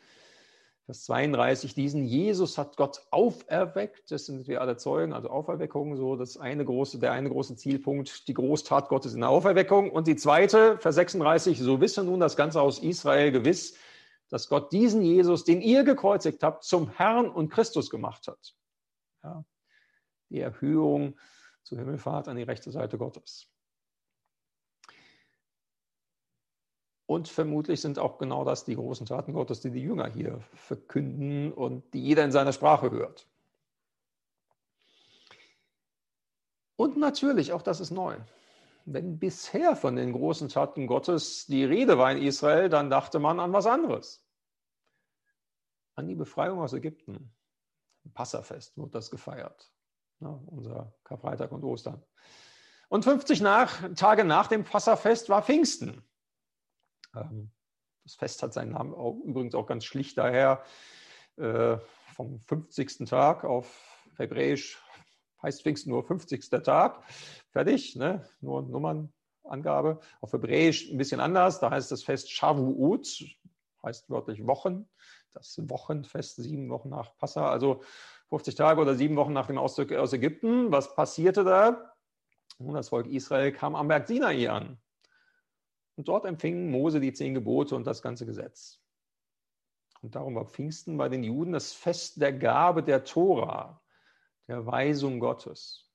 Vers 0.87 1.05
32, 1.07 1.75
diesen 1.75 2.05
Jesus 2.05 2.59
hat 2.59 2.77
Gott 2.77 3.03
auferweckt, 3.11 4.13
das 4.13 4.27
sind 4.27 4.47
wir 4.47 4.61
alle 4.61 4.77
Zeugen, 4.77 5.13
also 5.13 5.29
Auferweckung, 5.29 5.97
so 5.97 6.15
das 6.15 6.37
eine 6.37 6.65
große, 6.65 7.01
der 7.01 7.11
eine 7.11 7.29
große 7.29 7.57
Zielpunkt, 7.57 8.29
die 8.29 8.35
Großtat 8.35 8.89
Gottes 8.89 9.13
in 9.13 9.21
der 9.21 9.31
Auferweckung. 9.31 9.91
Und 9.91 10.07
die 10.07 10.15
zweite, 10.15 10.79
Vers 10.79 10.95
36, 10.95 11.59
so 11.59 11.81
wisse 11.81 12.05
nun 12.05 12.21
das 12.21 12.37
Ganze 12.37 12.61
aus 12.61 12.79
Israel 12.79 13.33
gewiss, 13.33 13.77
dass 14.29 14.49
Gott 14.49 14.73
diesen 14.73 15.03
Jesus, 15.03 15.43
den 15.43 15.61
ihr 15.61 15.83
gekreuzigt 15.83 16.45
habt, 16.45 16.63
zum 16.63 16.89
Herrn 16.89 17.29
und 17.29 17.49
Christus 17.51 17.91
gemacht 17.91 18.29
hat. 18.29 18.55
Ja, 19.25 19.45
die 20.31 20.39
Erhöhung 20.39 21.19
zur 21.65 21.79
Himmelfahrt 21.79 22.29
an 22.29 22.37
die 22.37 22.45
rechte 22.45 22.71
Seite 22.71 22.97
Gottes. 22.97 23.49
Und 27.07 27.29
vermutlich 27.29 27.81
sind 27.81 28.01
auch 28.01 28.19
genau 28.19 28.45
das 28.45 28.65
die 28.65 28.75
großen 28.75 29.07
Taten 29.07 29.33
Gottes, 29.33 29.61
die 29.61 29.71
die 29.71 29.83
Jünger 29.83 30.09
hier 30.09 30.41
verkünden 30.55 31.53
und 31.53 31.95
die 31.95 32.03
jeder 32.03 32.25
in 32.25 32.33
seiner 32.33 32.53
Sprache 32.53 32.91
hört. 32.91 33.29
Und 36.75 36.97
natürlich, 36.97 37.53
auch 37.53 37.63
das 37.63 37.81
ist 37.81 37.93
neu. 37.93 38.17
Wenn 38.85 39.19
bisher 39.19 39.77
von 39.77 39.97
den 39.97 40.13
großen 40.13 40.49
Taten 40.49 40.87
Gottes 40.87 41.47
die 41.47 41.65
Rede 41.65 41.97
war 41.97 42.13
in 42.13 42.23
Israel, 42.23 42.69
dann 42.69 42.91
dachte 42.91 43.19
man 43.19 43.41
an 43.41 43.53
was 43.53 43.67
anderes. 43.67 44.25
An 45.95 46.07
die 46.09 46.15
Befreiung 46.15 46.61
aus 46.61 46.73
Ägypten. 46.73 47.33
Passafest 48.15 48.77
wird 48.77 48.95
das 48.95 49.11
gefeiert. 49.11 49.73
Ja, 50.21 50.41
unser 50.47 50.95
Karfreitag 51.05 51.51
und 51.53 51.65
Ostern. 51.65 52.03
Und 52.89 53.05
50 53.05 53.41
nach, 53.41 53.93
Tage 53.95 54.25
nach 54.25 54.47
dem 54.47 54.65
Passafest 54.65 55.29
war 55.29 55.43
Pfingsten. 55.43 56.05
Ähm, 57.17 57.51
das 58.05 58.15
Fest 58.15 58.43
hat 58.43 58.53
seinen 58.53 58.73
Namen 58.73 58.95
auch, 58.95 59.17
übrigens 59.25 59.55
auch 59.55 59.67
ganz 59.67 59.85
schlicht 59.85 60.17
daher 60.17 60.63
äh, 61.37 61.77
vom 62.15 62.39
50. 62.41 63.09
Tag 63.09 63.45
auf 63.45 64.07
Hebräisch 64.17 64.81
heißt 65.43 65.63
Pfingsten 65.63 65.91
nur 65.91 66.05
50. 66.05 66.49
Tag. 66.63 67.03
Fertig, 67.51 67.97
ne? 67.97 68.27
nur 68.41 68.63
Nummernangabe. 68.63 70.01
Auf 70.21 70.33
Hebräisch 70.33 70.91
ein 70.91 70.99
bisschen 70.99 71.21
anders. 71.21 71.61
Da 71.61 71.71
heißt 71.71 71.91
das 71.91 72.03
Fest 72.03 72.31
Shavuot, 72.31 73.25
heißt 73.83 74.09
wörtlich 74.11 74.47
Wochen. 74.47 74.89
Das 75.33 75.61
Wochenfest, 75.69 76.37
sieben 76.37 76.71
Wochen 76.71 76.89
nach 76.89 77.15
Passa, 77.19 77.51
also 77.51 77.83
50 78.31 78.55
Tage 78.55 78.81
oder 78.81 78.95
sieben 78.95 79.17
Wochen 79.17 79.35
nach 79.35 79.47
dem 79.47 79.59
Auszug 79.59 79.93
aus 79.93 80.13
Ägypten. 80.13 80.73
Was 80.73 80.95
passierte 80.95 81.45
da? 81.45 81.93
Nun, 82.59 82.75
das 82.75 82.89
Volk 82.89 83.07
Israel 83.07 83.53
kam 83.53 83.75
am 83.75 83.89
Berg 83.89 84.09
Sinai 84.09 84.49
an. 84.49 84.79
Und 85.97 86.09
dort 86.09 86.27
empfing 86.27 86.71
Mose 86.71 87.01
die 87.01 87.13
zehn 87.13 87.35
Gebote 87.35 87.75
und 87.75 87.87
das 87.87 88.03
ganze 88.03 88.27
Gesetz. 88.27 88.81
Und 90.03 90.15
darum 90.15 90.35
war 90.35 90.45
Pfingsten 90.45 90.97
bei 90.97 91.09
den 91.09 91.25
Juden 91.25 91.53
das 91.53 91.73
Fest 91.73 92.21
der 92.21 92.33
Gabe 92.33 92.83
der 92.83 93.05
Tora, 93.05 93.83
der 94.47 94.67
Weisung 94.67 95.19
Gottes. 95.19 95.91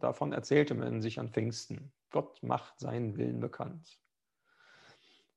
davon 0.00 0.32
erzählte 0.32 0.74
man 0.74 1.00
sich 1.00 1.18
an 1.20 1.30
Pfingsten. 1.30 1.92
Gott 2.10 2.42
macht 2.42 2.78
seinen 2.80 3.16
Willen 3.16 3.40
bekannt. 3.40 4.00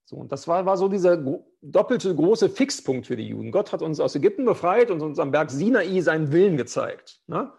So, 0.06 0.16
und 0.16 0.32
das 0.32 0.48
war, 0.48 0.66
war 0.66 0.76
so 0.76 0.88
dieser 0.88 1.18
doppelte 1.62 2.16
große 2.16 2.50
Fixpunkt 2.50 3.06
für 3.06 3.16
die 3.16 3.28
Juden. 3.28 3.52
Gott 3.52 3.72
hat 3.72 3.84
uns 3.84 4.00
aus 4.00 4.16
Ägypten 4.16 4.44
befreit 4.44 4.90
und 4.90 5.02
uns 5.02 5.20
am 5.20 5.30
Berg 5.30 5.52
Sinai 5.52 6.02
seinen 6.02 6.32
Willen 6.32 6.58
gezeigt. 6.58 7.22
Ne? 7.28 7.54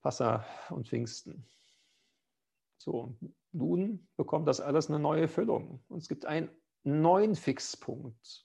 Passa 0.00 0.46
und 0.70 0.88
Pfingsten. 0.88 1.46
So, 2.82 3.16
nun 3.52 4.08
bekommt 4.16 4.48
das 4.48 4.60
alles 4.60 4.88
eine 4.88 4.98
neue 4.98 5.28
Füllung. 5.28 5.84
Und 5.88 5.98
es 5.98 6.08
gibt 6.08 6.26
einen 6.26 6.50
neuen 6.82 7.36
Fixpunkt. 7.36 8.44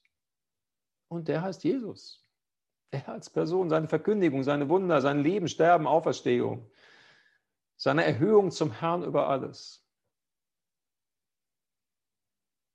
Und 1.08 1.28
der 1.28 1.41
heißt 1.41 1.63
Jesus. 1.63 2.23
Er 2.91 3.10
als 3.10 3.32
Person, 3.32 3.67
seine 3.69 3.88
Verkündigung, 3.88 4.43
seine 4.43 4.69
Wunder, 4.69 5.02
sein 5.02 5.23
Leben, 5.23 5.47
Sterben, 5.47 5.88
Auferstehung, 5.88 6.69
seine 7.78 8.06
Erhöhung 8.06 8.52
zum 8.52 8.71
Herrn 8.71 9.04
über 9.04 9.28
alles. 9.28 9.84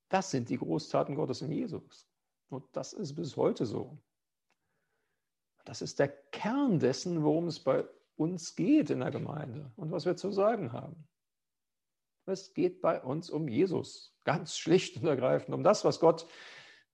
Das 0.09 0.33
sind 0.33 0.49
die 0.49 0.59
Großtaten 0.59 1.15
Gottes 1.15 1.43
in 1.43 1.53
Jesus. 1.53 2.11
Und 2.49 2.65
das 2.73 2.93
ist 2.93 3.15
bis 3.15 3.37
heute 3.37 3.67
so. 3.67 4.03
Das 5.65 5.81
ist 5.81 6.01
der 6.01 6.09
Kern 6.09 6.81
dessen, 6.81 7.23
worum 7.23 7.47
es 7.47 7.61
bei 7.61 7.89
uns 8.17 8.57
geht 8.57 8.91
in 8.91 8.99
der 8.99 9.13
Gemeinde 9.13 9.71
und 9.77 9.93
was 9.93 10.05
wir 10.05 10.17
zu 10.17 10.33
sagen 10.33 10.73
haben. 10.73 11.09
Es 12.27 12.55
geht 12.55 12.81
bei 12.81 13.03
uns 13.03 13.31
um 13.31 13.49
Jesus. 13.49 14.15
Ganz 14.25 14.57
schlicht 14.57 14.97
und 14.99 15.07
ergreifend, 15.07 15.55
um 15.55 15.63
das, 15.63 15.85
was 15.85 16.01
Gott 16.01 16.27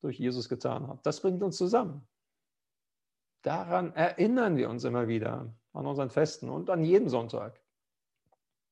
durch 0.01 0.19
Jesus 0.19 0.49
getan 0.49 0.89
hat. 0.89 1.05
Das 1.05 1.21
bringt 1.21 1.43
uns 1.43 1.57
zusammen. 1.57 2.07
Daran 3.43 3.93
erinnern 3.95 4.57
wir 4.57 4.71
uns 4.71 4.85
immer 4.85 5.09
wieder 5.09 5.55
an 5.73 5.87
unseren 5.87 6.11
Festen 6.11 6.49
und 6.49 6.71
an 6.71 6.83
jedem 6.83 7.09
Sonntag. 7.09 7.61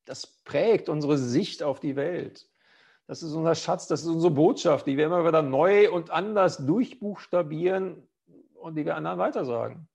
Das 0.05 0.27
prägt 0.27 0.88
unsere 0.88 1.19
Sicht 1.19 1.62
auf 1.62 1.81
die 1.81 1.97
Welt. 1.97 2.49
Das 3.07 3.23
ist 3.23 3.33
unser 3.35 3.55
Schatz, 3.55 3.87
das 3.87 4.03
ist 4.03 4.09
unsere 4.09 4.33
Botschaft, 4.33 4.87
die 4.87 4.97
wir 4.97 5.07
immer 5.07 5.25
wieder 5.25 5.42
neu 5.42 5.90
und 5.92 6.11
anders 6.11 6.64
durchbuchstabieren 6.64 8.09
und 8.55 8.75
die 8.75 8.85
wir 8.85 8.97
anderen 8.97 9.19
weitersagen. 9.19 9.88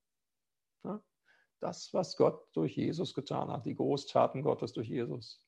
Das, 1.60 1.94
was 1.94 2.18
Gott 2.18 2.48
durch 2.54 2.76
Jesus 2.76 3.14
getan 3.14 3.52
hat, 3.52 3.66
die 3.66 3.76
Großtaten 3.76 4.42
Gottes 4.42 4.74
durch 4.74 4.88
Jesus. 4.88 5.44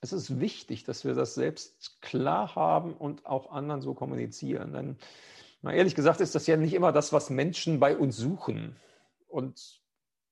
Es 0.00 0.12
ist 0.12 0.40
wichtig, 0.40 0.84
dass 0.84 1.04
wir 1.04 1.14
das 1.14 1.34
selbst 1.34 2.00
klar 2.00 2.54
haben 2.54 2.94
und 2.94 3.26
auch 3.26 3.50
anderen 3.50 3.80
so 3.80 3.94
kommunizieren. 3.94 4.72
Denn 4.72 4.98
mal 5.60 5.74
ehrlich 5.74 5.94
gesagt 5.94 6.20
ist 6.20 6.34
das 6.34 6.46
ja 6.46 6.56
nicht 6.56 6.74
immer 6.74 6.92
das, 6.92 7.12
was 7.12 7.30
Menschen 7.30 7.80
bei 7.80 7.96
uns 7.96 8.16
suchen 8.16 8.76
und 9.26 9.82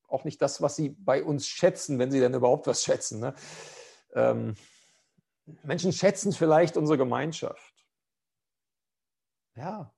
auch 0.08 0.24
nicht 0.24 0.40
das, 0.40 0.62
was 0.62 0.76
sie 0.76 0.90
bei 0.90 1.24
uns 1.24 1.48
schätzen, 1.48 1.98
wenn 1.98 2.12
sie 2.12 2.20
denn 2.20 2.34
überhaupt 2.34 2.66
was 2.66 2.84
schätzen. 2.84 3.20
Ne? 3.20 3.34
Ähm, 4.14 4.56
Menschen 5.62 5.92
schätzen 5.92 6.32
vielleicht 6.32 6.76
unsere 6.76 6.98
Gemeinschaft. 6.98 7.74
Ja, 9.56 9.92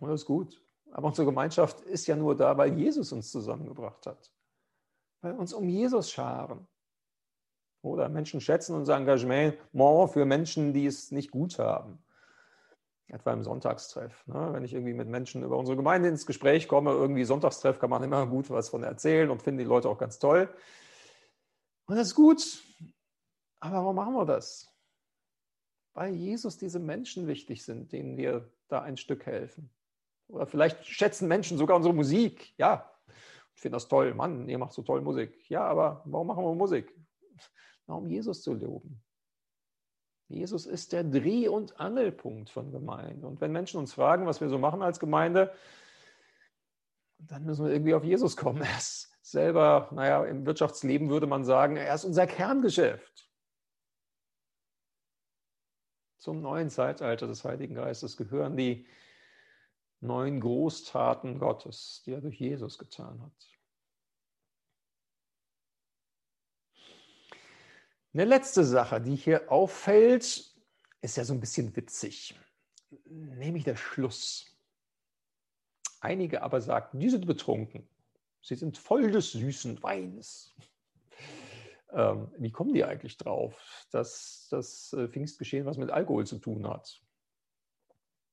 das 0.00 0.22
ist 0.22 0.26
gut. 0.26 0.62
Aber 0.92 1.08
unsere 1.08 1.26
Gemeinschaft 1.26 1.80
ist 1.82 2.06
ja 2.06 2.16
nur 2.16 2.36
da, 2.36 2.56
weil 2.56 2.76
Jesus 2.76 3.12
uns 3.12 3.30
zusammengebracht 3.30 4.06
hat. 4.06 4.30
Weil 5.20 5.34
uns 5.34 5.52
um 5.52 5.68
Jesus 5.68 6.10
scharen. 6.10 6.66
Oder 7.82 8.08
Menschen 8.08 8.40
schätzen 8.40 8.76
unser 8.76 8.96
Engagement 8.96 9.56
für 9.72 10.24
Menschen, 10.24 10.72
die 10.72 10.86
es 10.86 11.10
nicht 11.10 11.30
gut 11.30 11.58
haben. 11.58 11.98
Etwa 13.08 13.32
im 13.32 13.42
Sonntagstreff. 13.42 14.26
Ne? 14.26 14.50
Wenn 14.52 14.64
ich 14.64 14.72
irgendwie 14.74 14.94
mit 14.94 15.08
Menschen 15.08 15.42
über 15.42 15.56
unsere 15.56 15.76
Gemeinde 15.76 16.08
ins 16.08 16.26
Gespräch 16.26 16.68
komme, 16.68 16.92
irgendwie 16.92 17.24
Sonntagstreff, 17.24 17.78
kann 17.78 17.90
man 17.90 18.02
immer 18.02 18.26
gut 18.26 18.50
was 18.50 18.68
von 18.68 18.82
erzählen 18.82 19.30
und 19.30 19.42
finden 19.42 19.58
die 19.58 19.64
Leute 19.64 19.88
auch 19.88 19.98
ganz 19.98 20.18
toll. 20.18 20.48
Und 21.86 21.96
das 21.96 22.08
ist 22.08 22.14
gut. 22.14 22.62
Aber 23.58 23.78
warum 23.78 23.96
machen 23.96 24.14
wir 24.14 24.26
das? 24.26 24.72
Weil 25.94 26.14
Jesus 26.14 26.56
diese 26.56 26.78
Menschen 26.78 27.26
wichtig 27.26 27.64
sind, 27.64 27.92
denen 27.92 28.16
wir 28.16 28.48
da 28.68 28.82
ein 28.82 28.96
Stück 28.96 29.26
helfen. 29.26 29.70
Oder 30.28 30.46
vielleicht 30.46 30.86
schätzen 30.86 31.26
Menschen 31.26 31.58
sogar 31.58 31.76
unsere 31.76 31.94
Musik. 31.94 32.54
Ja, 32.56 32.90
ich 33.54 33.60
finde 33.60 33.76
das 33.76 33.88
toll. 33.88 34.14
Mann, 34.14 34.48
ihr 34.48 34.58
macht 34.58 34.72
so 34.72 34.82
toll 34.82 35.00
Musik. 35.00 35.50
Ja, 35.50 35.64
aber 35.64 36.02
warum 36.04 36.28
machen 36.28 36.44
wir 36.44 36.54
Musik? 36.54 36.94
Um 37.96 38.08
Jesus 38.08 38.42
zu 38.42 38.54
loben. 38.54 39.02
Jesus 40.28 40.66
ist 40.66 40.92
der 40.92 41.02
Dreh- 41.02 41.48
und 41.48 41.80
Angelpunkt 41.80 42.50
von 42.50 42.70
Gemeinde. 42.70 43.26
Und 43.26 43.40
wenn 43.40 43.50
Menschen 43.50 43.78
uns 43.78 43.94
fragen, 43.94 44.26
was 44.26 44.40
wir 44.40 44.48
so 44.48 44.58
machen 44.58 44.80
als 44.80 45.00
Gemeinde, 45.00 45.52
dann 47.18 47.44
müssen 47.44 47.64
wir 47.64 47.72
irgendwie 47.72 47.94
auf 47.94 48.04
Jesus 48.04 48.36
kommen. 48.36 48.62
Er 48.62 48.76
ist 48.78 49.10
selber, 49.22 49.88
naja, 49.92 50.24
im 50.24 50.46
Wirtschaftsleben 50.46 51.10
würde 51.10 51.26
man 51.26 51.44
sagen, 51.44 51.76
er 51.76 51.94
ist 51.94 52.04
unser 52.04 52.26
Kerngeschäft. 52.26 53.28
Zum 56.18 56.42
neuen 56.42 56.70
Zeitalter 56.70 57.26
des 57.26 57.44
Heiligen 57.44 57.74
Geistes 57.74 58.16
gehören 58.16 58.56
die 58.56 58.86
neuen 60.00 60.40
Großtaten 60.40 61.38
Gottes, 61.38 62.02
die 62.04 62.12
er 62.12 62.20
durch 62.20 62.38
Jesus 62.38 62.78
getan 62.78 63.20
hat. 63.22 63.59
Eine 68.12 68.24
letzte 68.24 68.64
Sache, 68.64 69.00
die 69.00 69.14
hier 69.14 69.50
auffällt, 69.52 70.52
ist 71.00 71.16
ja 71.16 71.24
so 71.24 71.32
ein 71.32 71.40
bisschen 71.40 71.74
witzig, 71.76 72.34
nämlich 73.06 73.64
der 73.64 73.76
Schluss. 73.76 74.46
Einige 76.00 76.42
aber 76.42 76.60
sagten, 76.60 76.98
die 76.98 77.08
sind 77.08 77.26
betrunken. 77.26 77.88
Sie 78.42 78.56
sind 78.56 78.78
voll 78.78 79.12
des 79.12 79.32
süßen 79.32 79.82
Weins. 79.82 80.54
Ähm, 81.92 82.32
wie 82.38 82.50
kommen 82.50 82.72
die 82.72 82.84
eigentlich 82.84 83.16
drauf, 83.16 83.86
dass 83.90 84.48
das 84.50 84.92
äh, 84.92 85.08
Pfingstgeschehen 85.08 85.66
was 85.66 85.76
mit 85.76 85.90
Alkohol 85.90 86.26
zu 86.26 86.38
tun 86.38 86.66
hat? 86.68 87.00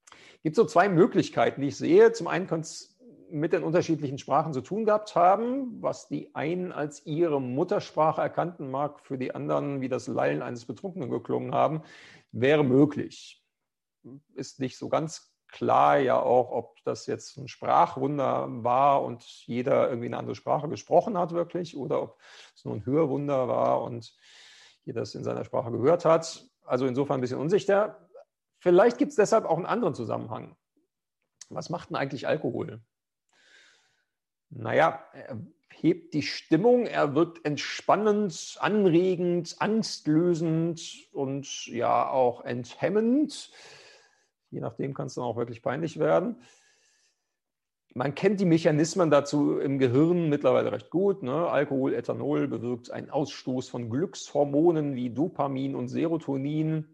Es 0.10 0.44
gibt 0.44 0.56
so 0.56 0.66
zwei 0.66 0.90
Möglichkeiten, 0.90 1.62
die 1.62 1.68
ich 1.68 1.78
sehe. 1.78 2.12
Zum 2.14 2.28
einen 2.28 2.48
kann 2.48 2.62
es 2.62 2.97
mit 3.30 3.54
den 3.54 3.64
unterschiedlichen 3.64 4.18
Sprachen 4.18 4.54
zu 4.54 4.62
tun 4.62 4.86
gehabt 4.86 5.16
haben, 5.16 5.82
was 5.82 6.08
die 6.08 6.34
einen 6.36 6.72
als 6.72 7.06
ihre 7.06 7.42
Muttersprache 7.42 8.22
erkannten 8.22 8.72
mag, 8.72 9.00
für 9.02 9.18
die 9.18 9.34
anderen 9.36 9.82
wie 9.82 9.90
das 9.90 10.08
Lallen 10.08 10.42
eines 10.42 10.66
Betrunkenen 10.66 11.10
geklungen 11.10 11.54
haben, 11.54 11.82
wäre 12.32 12.64
möglich. 12.64 13.44
Ist 14.34 14.60
nicht 14.60 14.78
so 14.78 14.90
ganz 14.90 15.34
klar 15.48 15.98
ja 15.98 16.20
auch, 16.20 16.52
ob 16.52 16.84
das 16.84 17.06
jetzt 17.06 17.38
ein 17.38 17.48
Sprachwunder 17.48 18.48
war 18.64 19.04
und 19.04 19.24
jeder 19.24 19.90
irgendwie 19.90 20.08
eine 20.08 20.18
andere 20.18 20.36
Sprache 20.36 20.68
gesprochen 20.70 21.18
hat 21.18 21.32
wirklich 21.32 21.78
oder 21.78 22.02
ob 22.02 22.20
es 22.56 22.66
nur 22.66 22.76
ein 22.76 22.86
Hörwunder 22.86 23.48
war 23.48 23.82
und 23.82 24.14
jeder 24.84 25.02
es 25.02 25.16
in 25.16 25.24
seiner 25.24 25.46
Sprache 25.46 25.72
gehört 25.72 26.06
hat. 26.06 26.46
Also 26.64 26.86
insofern 26.86 27.20
ein 27.20 27.22
bisschen 27.22 27.40
unsicher. 27.40 28.08
Vielleicht 28.60 28.98
gibt 28.98 29.12
es 29.12 29.16
deshalb 29.16 29.46
auch 29.46 29.58
einen 29.58 29.66
anderen 29.66 29.96
Zusammenhang. 29.96 30.56
Was 31.50 31.70
macht 31.70 31.90
denn 31.90 31.98
eigentlich 31.98 32.28
Alkohol? 32.28 32.82
Naja, 34.50 35.04
er 35.14 35.40
hebt 35.70 36.14
die 36.14 36.24
Stimmung, 36.24 36.86
er 36.86 37.14
wirkt 37.16 37.46
entspannend, 37.46 38.58
anregend, 38.60 39.56
angstlösend 39.60 40.82
und 41.12 41.68
ja 41.68 42.10
auch 42.10 42.44
enthemmend. 42.44 43.52
Je 44.50 44.60
nachdem 44.60 44.94
kann 44.94 45.08
es 45.08 45.16
dann 45.16 45.26
auch 45.26 45.38
wirklich 45.38 45.62
peinlich 45.62 46.00
werden. 46.00 46.42
Man 47.94 48.16
kennt 48.16 48.40
die 48.40 48.46
Mechanismen 48.46 49.10
dazu 49.10 49.60
im 49.60 49.80
Gehirn 49.80 50.30
mittlerweile 50.30 50.72
recht 50.72 50.90
gut. 50.90 51.24
Ne? 51.24 51.50
Alkohol, 51.50 51.94
Ethanol 51.94 52.48
bewirkt 52.48 52.92
einen 52.92 53.10
Ausstoß 53.10 53.70
von 53.70 53.90
Glückshormonen 53.90 54.96
wie 54.96 55.10
Dopamin 55.10 55.76
und 55.76 55.88
Serotonin. 55.88 56.86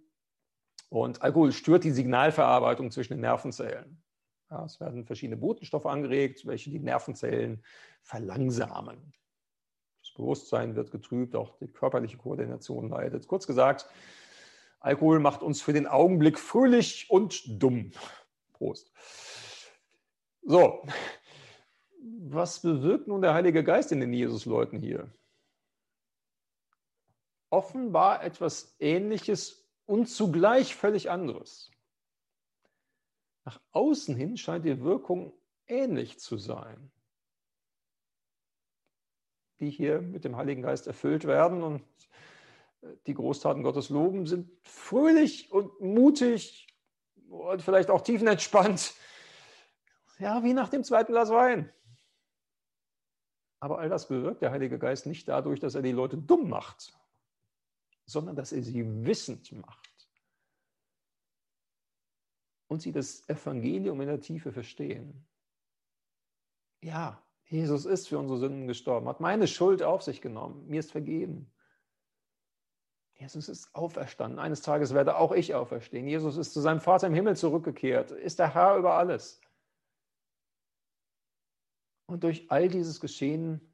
Und 0.89 1.21
Alkohol 1.21 1.51
stört 1.51 1.83
die 1.83 1.91
Signalverarbeitung 1.91 2.91
zwischen 2.91 3.13
den 3.13 3.21
Nervenzellen. 3.21 4.02
Ja, 4.49 4.65
es 4.65 4.79
werden 4.79 5.05
verschiedene 5.05 5.37
Botenstoffe 5.37 5.85
angeregt, 5.85 6.45
welche 6.45 6.69
die 6.69 6.79
Nervenzellen 6.79 7.63
verlangsamen. 8.01 9.13
Das 10.01 10.13
Bewusstsein 10.13 10.75
wird 10.75 10.91
getrübt, 10.91 11.35
auch 11.35 11.57
die 11.59 11.67
körperliche 11.67 12.17
Koordination 12.17 12.89
leidet. 12.89 13.27
Kurz 13.27 13.47
gesagt, 13.47 13.89
Alkohol 14.79 15.19
macht 15.19 15.41
uns 15.41 15.61
für 15.61 15.73
den 15.73 15.87
Augenblick 15.87 16.37
fröhlich 16.37 17.09
und 17.09 17.63
dumm. 17.63 17.91
Prost. 18.51 18.91
So, 20.43 20.85
was 22.19 22.61
bewirkt 22.61 23.07
nun 23.07 23.21
der 23.21 23.33
Heilige 23.33 23.63
Geist 23.63 23.91
in 23.91 24.01
den 24.01 24.11
Jesus-Leuten 24.11 24.79
hier? 24.79 25.09
Offenbar 27.49 28.23
etwas 28.23 28.75
Ähnliches 28.79 29.69
und 29.85 30.07
zugleich 30.07 30.75
völlig 30.75 31.09
anderes. 31.09 31.71
Nach 33.45 33.59
außen 33.71 34.15
hin 34.15 34.37
scheint 34.37 34.65
die 34.65 34.81
Wirkung 34.81 35.33
ähnlich 35.67 36.19
zu 36.19 36.37
sein, 36.37 36.91
die 39.59 39.69
hier 39.69 40.01
mit 40.01 40.23
dem 40.23 40.37
Heiligen 40.37 40.61
Geist 40.61 40.87
erfüllt 40.87 41.25
werden 41.25 41.61
und 41.63 41.83
die 43.07 43.13
Großtaten 43.13 43.63
Gottes 43.63 43.89
loben, 43.89 44.27
sind 44.27 44.49
fröhlich 44.63 45.51
und 45.51 45.79
mutig 45.79 46.67
und 47.29 47.61
vielleicht 47.61 47.89
auch 47.89 48.01
tiefenentspannt. 48.01 48.93
Ja, 50.19 50.43
wie 50.43 50.53
nach 50.53 50.69
dem 50.69 50.83
zweiten 50.83 51.11
Glas 51.11 51.29
Wein. 51.29 51.71
Aber 53.59 53.79
all 53.79 53.89
das 53.89 54.09
bewirkt 54.09 54.41
der 54.41 54.51
Heilige 54.51 54.77
Geist 54.77 55.05
nicht 55.05 55.27
dadurch, 55.27 55.59
dass 55.59 55.75
er 55.75 55.81
die 55.81 55.93
Leute 55.93 56.17
dumm 56.17 56.49
macht, 56.49 56.93
sondern 58.05 58.35
dass 58.35 58.51
er 58.51 58.61
sie 58.61 59.05
wissend 59.05 59.51
macht 59.53 59.92
und 62.73 62.81
sie 62.81 62.91
das 62.91 63.27
Evangelium 63.29 64.01
in 64.01 64.07
der 64.07 64.19
Tiefe 64.19 64.51
verstehen. 64.51 65.25
Ja, 66.81 67.21
Jesus 67.45 67.85
ist 67.85 68.09
für 68.09 68.19
unsere 68.19 68.39
Sünden 68.39 68.67
gestorben, 68.67 69.07
hat 69.07 69.19
meine 69.19 69.47
Schuld 69.47 69.83
auf 69.83 70.03
sich 70.03 70.21
genommen, 70.21 70.67
mir 70.67 70.79
ist 70.79 70.91
vergeben. 70.91 71.49
Jesus 73.13 73.47
ist 73.47 73.73
auferstanden. 73.73 74.39
Eines 74.39 74.61
Tages 74.61 74.93
werde 74.93 75.15
auch 75.15 75.31
ich 75.31 75.53
auferstehen. 75.53 76.07
Jesus 76.07 76.35
ist 76.35 76.51
zu 76.51 76.59
seinem 76.59 76.81
Vater 76.81 77.07
im 77.07 77.13
Himmel 77.13 77.37
zurückgekehrt, 77.37 78.11
ist 78.11 78.39
der 78.39 78.53
Herr 78.53 78.75
über 78.75 78.95
alles. 78.95 79.39
Und 82.07 82.23
durch 82.23 82.51
all 82.51 82.67
dieses 82.67 82.99
Geschehen 82.99 83.73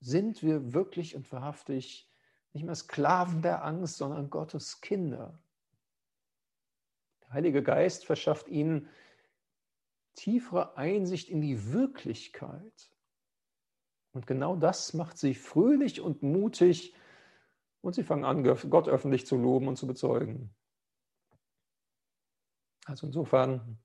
sind 0.00 0.42
wir 0.42 0.72
wirklich 0.72 1.14
und 1.14 1.30
wahrhaftig 1.30 2.10
nicht 2.52 2.64
mehr 2.64 2.74
Sklaven 2.74 3.42
der 3.42 3.64
Angst, 3.64 3.98
sondern 3.98 4.28
Gottes 4.28 4.80
Kinder. 4.80 5.38
Heilige 7.32 7.62
Geist 7.62 8.04
verschafft 8.04 8.48
ihnen 8.48 8.88
tiefere 10.14 10.76
Einsicht 10.76 11.28
in 11.28 11.40
die 11.40 11.72
Wirklichkeit. 11.72 12.90
Und 14.12 14.26
genau 14.26 14.56
das 14.56 14.92
macht 14.94 15.16
sie 15.16 15.34
fröhlich 15.34 16.00
und 16.00 16.22
mutig 16.22 16.94
und 17.80 17.94
sie 17.94 18.04
fangen 18.04 18.24
an, 18.24 18.44
Gott 18.44 18.88
öffentlich 18.88 19.26
zu 19.26 19.36
loben 19.36 19.68
und 19.68 19.76
zu 19.76 19.86
bezeugen. 19.86 20.54
Also 22.84 23.06
insofern 23.06 23.52
ein 23.52 23.78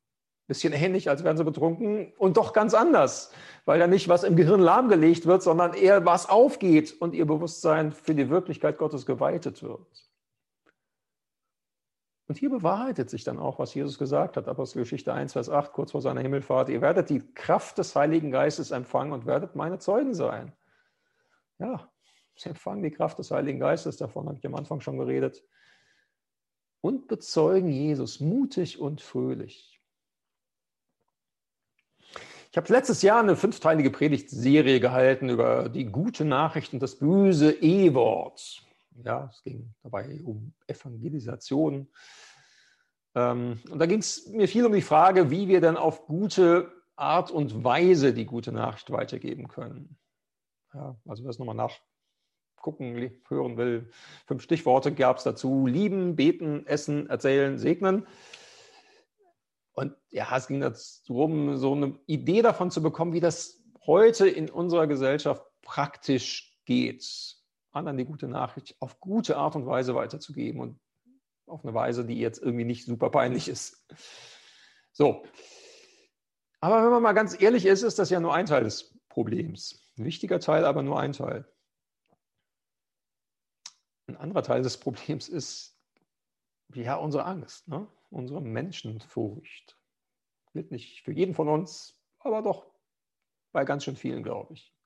bisschen 0.48 0.74
ähnlich, 0.74 1.10
als 1.10 1.24
wären 1.24 1.38
sie 1.38 1.44
betrunken 1.44 2.14
und 2.18 2.38
doch 2.38 2.52
ganz 2.52 2.74
anders, 2.74 3.32
weil 3.66 3.80
da 3.80 3.88
nicht 3.88 4.10
was 4.10 4.24
im 4.24 4.36
Gehirn 4.36 4.60
lahmgelegt 4.60 5.26
wird, 5.26 5.44
sondern 5.44 5.74
eher 5.74 6.06
was 6.06 6.28
aufgeht 6.28 7.00
und 7.00 7.14
ihr 7.14 7.26
Bewusstsein 7.26 7.92
für 7.92 8.16
die 8.16 8.30
Wirklichkeit 8.30 8.78
Gottes 8.78 9.06
geweitet 9.06 9.64
wird. 9.64 10.07
Und 12.28 12.38
hier 12.38 12.50
bewahrheitet 12.50 13.10
sich 13.10 13.24
dann 13.24 13.40
auch, 13.40 13.58
was 13.58 13.74
Jesus 13.74 13.98
gesagt 13.98 14.36
hat, 14.36 14.48
Apostelgeschichte 14.48 15.14
1, 15.14 15.34
Vers 15.34 15.50
8, 15.50 15.72
kurz 15.72 15.92
vor 15.92 16.02
seiner 16.02 16.22
Himmelfahrt. 16.22 16.70
Ihr 16.70 16.82
werdet 16.82 17.10
die 17.10 17.22
Kraft 17.34 17.78
des 17.78 17.96
Heiligen 17.96 18.32
Geistes 18.32 18.72
empfangen 18.72 19.14
und 19.14 19.26
werdet 19.26 19.56
meine 19.56 19.80
Zeugen 19.80 20.14
sein. 20.14 20.52
Ja, 21.58 21.90
Sie 22.38 22.50
empfangen 22.50 22.84
die 22.84 22.92
Kraft 22.92 23.18
des 23.18 23.32
Heiligen 23.32 23.60
Geistes, 23.60 23.98
davon 23.98 24.28
habe 24.28 24.38
ich 24.38 24.46
am 24.46 24.56
Anfang 24.56 24.82
schon 24.82 24.98
geredet, 24.98 25.44
und 26.82 27.08
bezeugen 27.08 27.70
Jesus 27.70 28.20
mutig 28.20 28.80
und 28.80 29.02
fröhlich. 29.02 29.82
Ich 32.52 32.58
habe 32.58 32.72
letztes 32.72 33.02
Jahr 33.02 33.20
eine 33.20 33.36
fünfteilige 33.36 33.90
Predigtserie 33.90 34.80
gehalten 34.80 35.30
über 35.30 35.70
die 35.70 35.86
gute 35.86 36.24
Nachricht 36.24 36.74
und 36.74 36.80
das 36.80 36.98
böse 36.98 37.52
E-Wort. 37.52 38.64
Ja, 39.04 39.30
es 39.32 39.44
ging 39.44 39.74
dabei 39.84 40.20
um 40.24 40.54
Evangelisation. 40.68 41.88
Ähm, 43.16 43.60
und 43.70 43.80
da 43.80 43.86
ging 43.86 44.00
es 44.00 44.28
mir 44.28 44.48
viel 44.48 44.66
um 44.66 44.74
die 44.74 44.82
Frage, 44.82 45.30
wie 45.30 45.48
wir 45.48 45.62
dann 45.62 45.78
auf 45.78 46.06
gute 46.06 46.72
Art 46.96 47.32
und 47.32 47.64
Weise 47.64 48.14
die 48.14 48.26
gute 48.26 48.52
Nachricht 48.52 48.92
weitergeben 48.92 49.48
können. 49.48 49.98
Ja, 50.74 50.96
also 51.06 51.24
wer 51.24 51.30
es 51.30 51.40
nochmal 51.40 51.56
nachgucken, 51.56 53.12
hören 53.28 53.58
will, 53.58 53.92
fünf 54.26 54.42
Stichworte 54.42 54.94
gab 54.94 55.18
es 55.18 55.24
dazu. 55.24 55.68
Lieben, 55.68 56.16
beten, 56.16 56.66
essen, 56.66 57.10
erzählen, 57.10 57.58
segnen. 57.58 58.08
Und 59.74 59.96
ja, 60.10 60.36
es 60.36 60.48
ging 60.48 60.60
darum, 60.60 61.56
so 61.58 61.74
eine 61.74 62.00
Idee 62.08 62.42
davon 62.42 62.72
zu 62.72 62.82
bekommen, 62.82 63.14
wie 63.14 63.20
das 63.20 63.64
heute 63.86 64.28
in 64.28 64.50
unserer 64.50 64.88
Gesellschaft 64.88 65.46
praktisch 65.62 66.60
geht, 66.66 67.37
anderen 67.78 67.98
die 67.98 68.06
gute 68.06 68.28
Nachricht 68.28 68.76
auf 68.80 69.00
gute 69.00 69.38
Art 69.38 69.56
und 69.56 69.66
Weise 69.66 69.96
weiterzugeben 69.96 70.60
und 70.60 70.80
auf 71.46 71.64
eine 71.64 71.74
Weise, 71.74 72.06
die 72.06 72.20
jetzt 72.20 72.42
irgendwie 72.42 72.66
nicht 72.66 72.86
super 72.86 73.10
peinlich 73.10 73.48
ist. 73.48 73.88
So. 74.92 75.24
Aber 76.60 76.84
wenn 76.84 76.92
man 76.92 77.04
mal 77.04 77.14
ganz 77.14 77.40
ehrlich 77.40 77.66
ist, 77.66 77.84
ist 77.84 78.00
das 78.00 78.10
ja 78.10 78.20
nur 78.20 78.34
ein 78.34 78.48
Teil 78.48 78.64
des 78.64 78.98
Problems. 79.10 79.94
Ein 79.98 80.06
wichtiger 80.06 80.40
Teil, 80.40 80.66
aber 80.66 80.82
nur 80.82 81.00
ein 81.00 81.14
Teil. 81.14 81.46
Ein 84.08 84.18
anderer 84.18 84.44
Teil 84.44 84.62
des 84.62 84.78
Problems 84.78 85.28
ist 85.28 85.80
ja 86.74 86.96
unsere 86.96 87.26
Angst, 87.26 87.68
ne? 87.68 87.88
unsere 88.10 88.42
Menschenfurcht. 88.42 89.78
Gilt 90.54 90.72
nicht 90.72 91.04
für 91.04 91.12
jeden 91.12 91.36
von 91.36 91.48
uns, 91.48 92.02
aber 92.20 92.42
doch 92.42 92.72
bei 93.52 93.66
ganz 93.66 93.84
schön 93.84 93.96
vielen, 93.96 94.24
glaube 94.24 94.54
ich. 94.54 94.77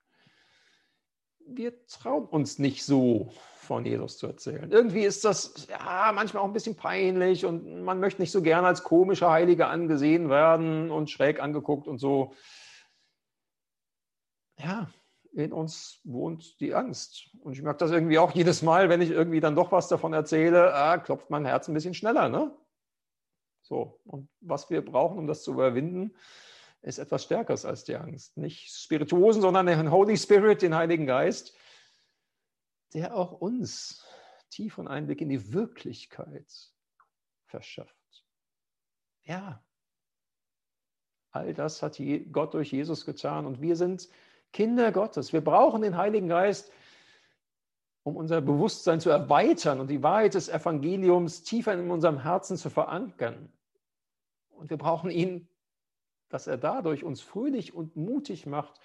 Wir 1.48 1.86
trauen 1.88 2.26
uns 2.26 2.60
nicht 2.60 2.86
so 2.86 3.32
von 3.62 3.86
Jesus 3.86 4.18
zu 4.18 4.28
erzählen. 4.28 4.72
Irgendwie 4.72 5.02
ist 5.04 5.24
das 5.24 5.68
ja 5.70 6.12
manchmal 6.14 6.44
auch 6.44 6.48
ein 6.48 6.54
bisschen 6.54 6.76
peinlich 6.76 7.46
und 7.46 7.84
man 7.84 8.00
möchte 8.00 8.22
nicht 8.22 8.32
so 8.32 8.42
gerne 8.42 8.68
als 8.68 8.84
komischer 8.84 9.32
Heiliger 9.32 9.70
angesehen 9.70 10.30
werden 10.30 10.92
und 10.92 11.10
schräg 11.10 11.40
angeguckt 11.42 11.88
und 11.88 11.98
so. 11.98 12.34
Ja, 14.58 14.90
in 15.34 15.54
uns 15.54 16.02
wohnt 16.04 16.60
die 16.60 16.74
Angst. 16.74 17.30
Und 17.42 17.54
ich 17.54 17.62
merke 17.62 17.80
das 17.80 17.92
irgendwie 17.92 18.20
auch 18.20 18.32
jedes 18.32 18.62
Mal, 18.62 18.90
wenn 18.90 19.02
ich 19.02 19.12
irgendwie 19.12 19.40
dann 19.40 19.56
doch 19.56 19.72
was 19.72 19.88
davon 19.88 20.14
erzähle, 20.14 20.74
ah, 20.74 20.98
klopft 20.98 21.30
mein 21.30 21.46
Herz 21.46 21.68
ein 21.68 21.74
bisschen 21.74 21.94
schneller. 21.94 22.28
Ne? 22.30 22.52
So, 23.62 24.02
und 24.06 24.28
was 24.42 24.70
wir 24.70 24.84
brauchen, 24.84 25.18
um 25.18 25.28
das 25.28 25.44
zu 25.44 25.54
überwinden, 25.54 26.14
ist 26.82 26.98
etwas 26.98 27.24
Stärkeres 27.24 27.66
als 27.66 27.84
die 27.84 27.96
Angst. 27.96 28.38
Nicht 28.38 28.70
Spirituosen, 28.72 29.42
sondern 29.42 29.68
den 29.68 29.92
Holy 29.92 30.18
Spirit, 30.18 30.62
den 30.62 30.76
Heiligen 30.76 31.06
Geist, 31.06 31.56
der 32.94 33.16
auch 33.16 33.32
uns 33.32 34.06
tieferen 34.50 34.88
Einblick 34.88 35.22
in 35.22 35.30
die 35.30 35.54
Wirklichkeit 35.54 36.52
verschafft. 37.46 37.96
Ja, 39.24 39.64
all 41.32 41.54
das 41.54 41.82
hat 41.82 42.02
Gott 42.32 42.54
durch 42.54 42.72
Jesus 42.72 43.06
getan 43.06 43.46
und 43.46 43.62
wir 43.62 43.76
sind 43.76 44.10
Kinder 44.52 44.92
Gottes. 44.92 45.32
Wir 45.32 45.42
brauchen 45.42 45.82
den 45.82 45.96
Heiligen 45.96 46.28
Geist, 46.28 46.72
um 48.04 48.18
unser 48.18 48.42
Bewusstsein 48.42 49.00
zu 49.00 49.10
erweitern 49.10 49.80
und 49.80 49.88
die 49.88 50.04
Wahrheit 50.04 50.34
des 50.34 50.50
Evangeliums 50.50 51.44
tiefer 51.44 51.74
in 51.74 51.92
unserem 51.92 52.24
Herzen 52.24 52.58
zu 52.58 52.70
verankern. 52.70 53.54
Und 54.50 54.70
wir 54.70 54.78
brauchen 54.78 55.10
ihn, 55.12 55.48
dass 56.34 56.48
er 56.48 56.58
dadurch 56.58 57.04
uns 57.04 57.22
fröhlich 57.22 57.74
und 57.74 57.96
mutig 57.96 58.46
macht, 58.46 58.80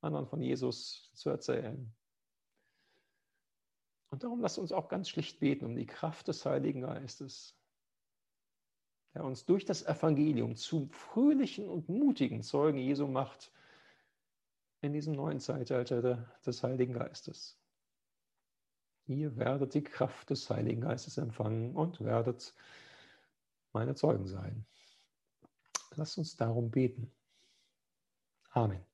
anderen 0.00 0.26
von 0.26 0.40
Jesus 0.40 1.10
zu 1.14 1.30
erzählen. 1.30 1.92
Und 4.10 4.24
darum 4.24 4.40
lasst 4.40 4.58
uns 4.58 4.72
auch 4.72 4.88
ganz 4.88 5.08
schlicht 5.08 5.40
beten 5.40 5.64
um 5.64 5.76
die 5.76 5.86
Kraft 5.86 6.28
des 6.28 6.44
Heiligen 6.44 6.80
Geistes, 6.80 7.56
der 9.14 9.24
uns 9.24 9.44
durch 9.44 9.64
das 9.64 9.84
Evangelium 9.84 10.56
zum 10.56 10.90
fröhlichen 10.90 11.68
und 11.68 11.88
mutigen 11.88 12.42
Zeugen 12.42 12.78
Jesu 12.78 13.06
macht 13.06 13.52
in 14.80 14.92
diesem 14.92 15.14
neuen 15.14 15.40
Zeitalter 15.40 16.32
des 16.44 16.62
Heiligen 16.62 16.94
Geistes. 16.94 17.58
Ihr 19.06 19.36
werdet 19.36 19.74
die 19.74 19.82
Kraft 19.82 20.30
des 20.30 20.48
Heiligen 20.50 20.80
Geistes 20.80 21.18
empfangen 21.18 21.74
und 21.74 22.00
werdet 22.00 22.54
meine 23.72 23.94
Zeugen 23.94 24.26
sein. 24.26 24.66
Lasst 25.96 26.18
uns 26.18 26.36
darum 26.36 26.70
beten. 26.70 27.12
Amen. 28.50 28.89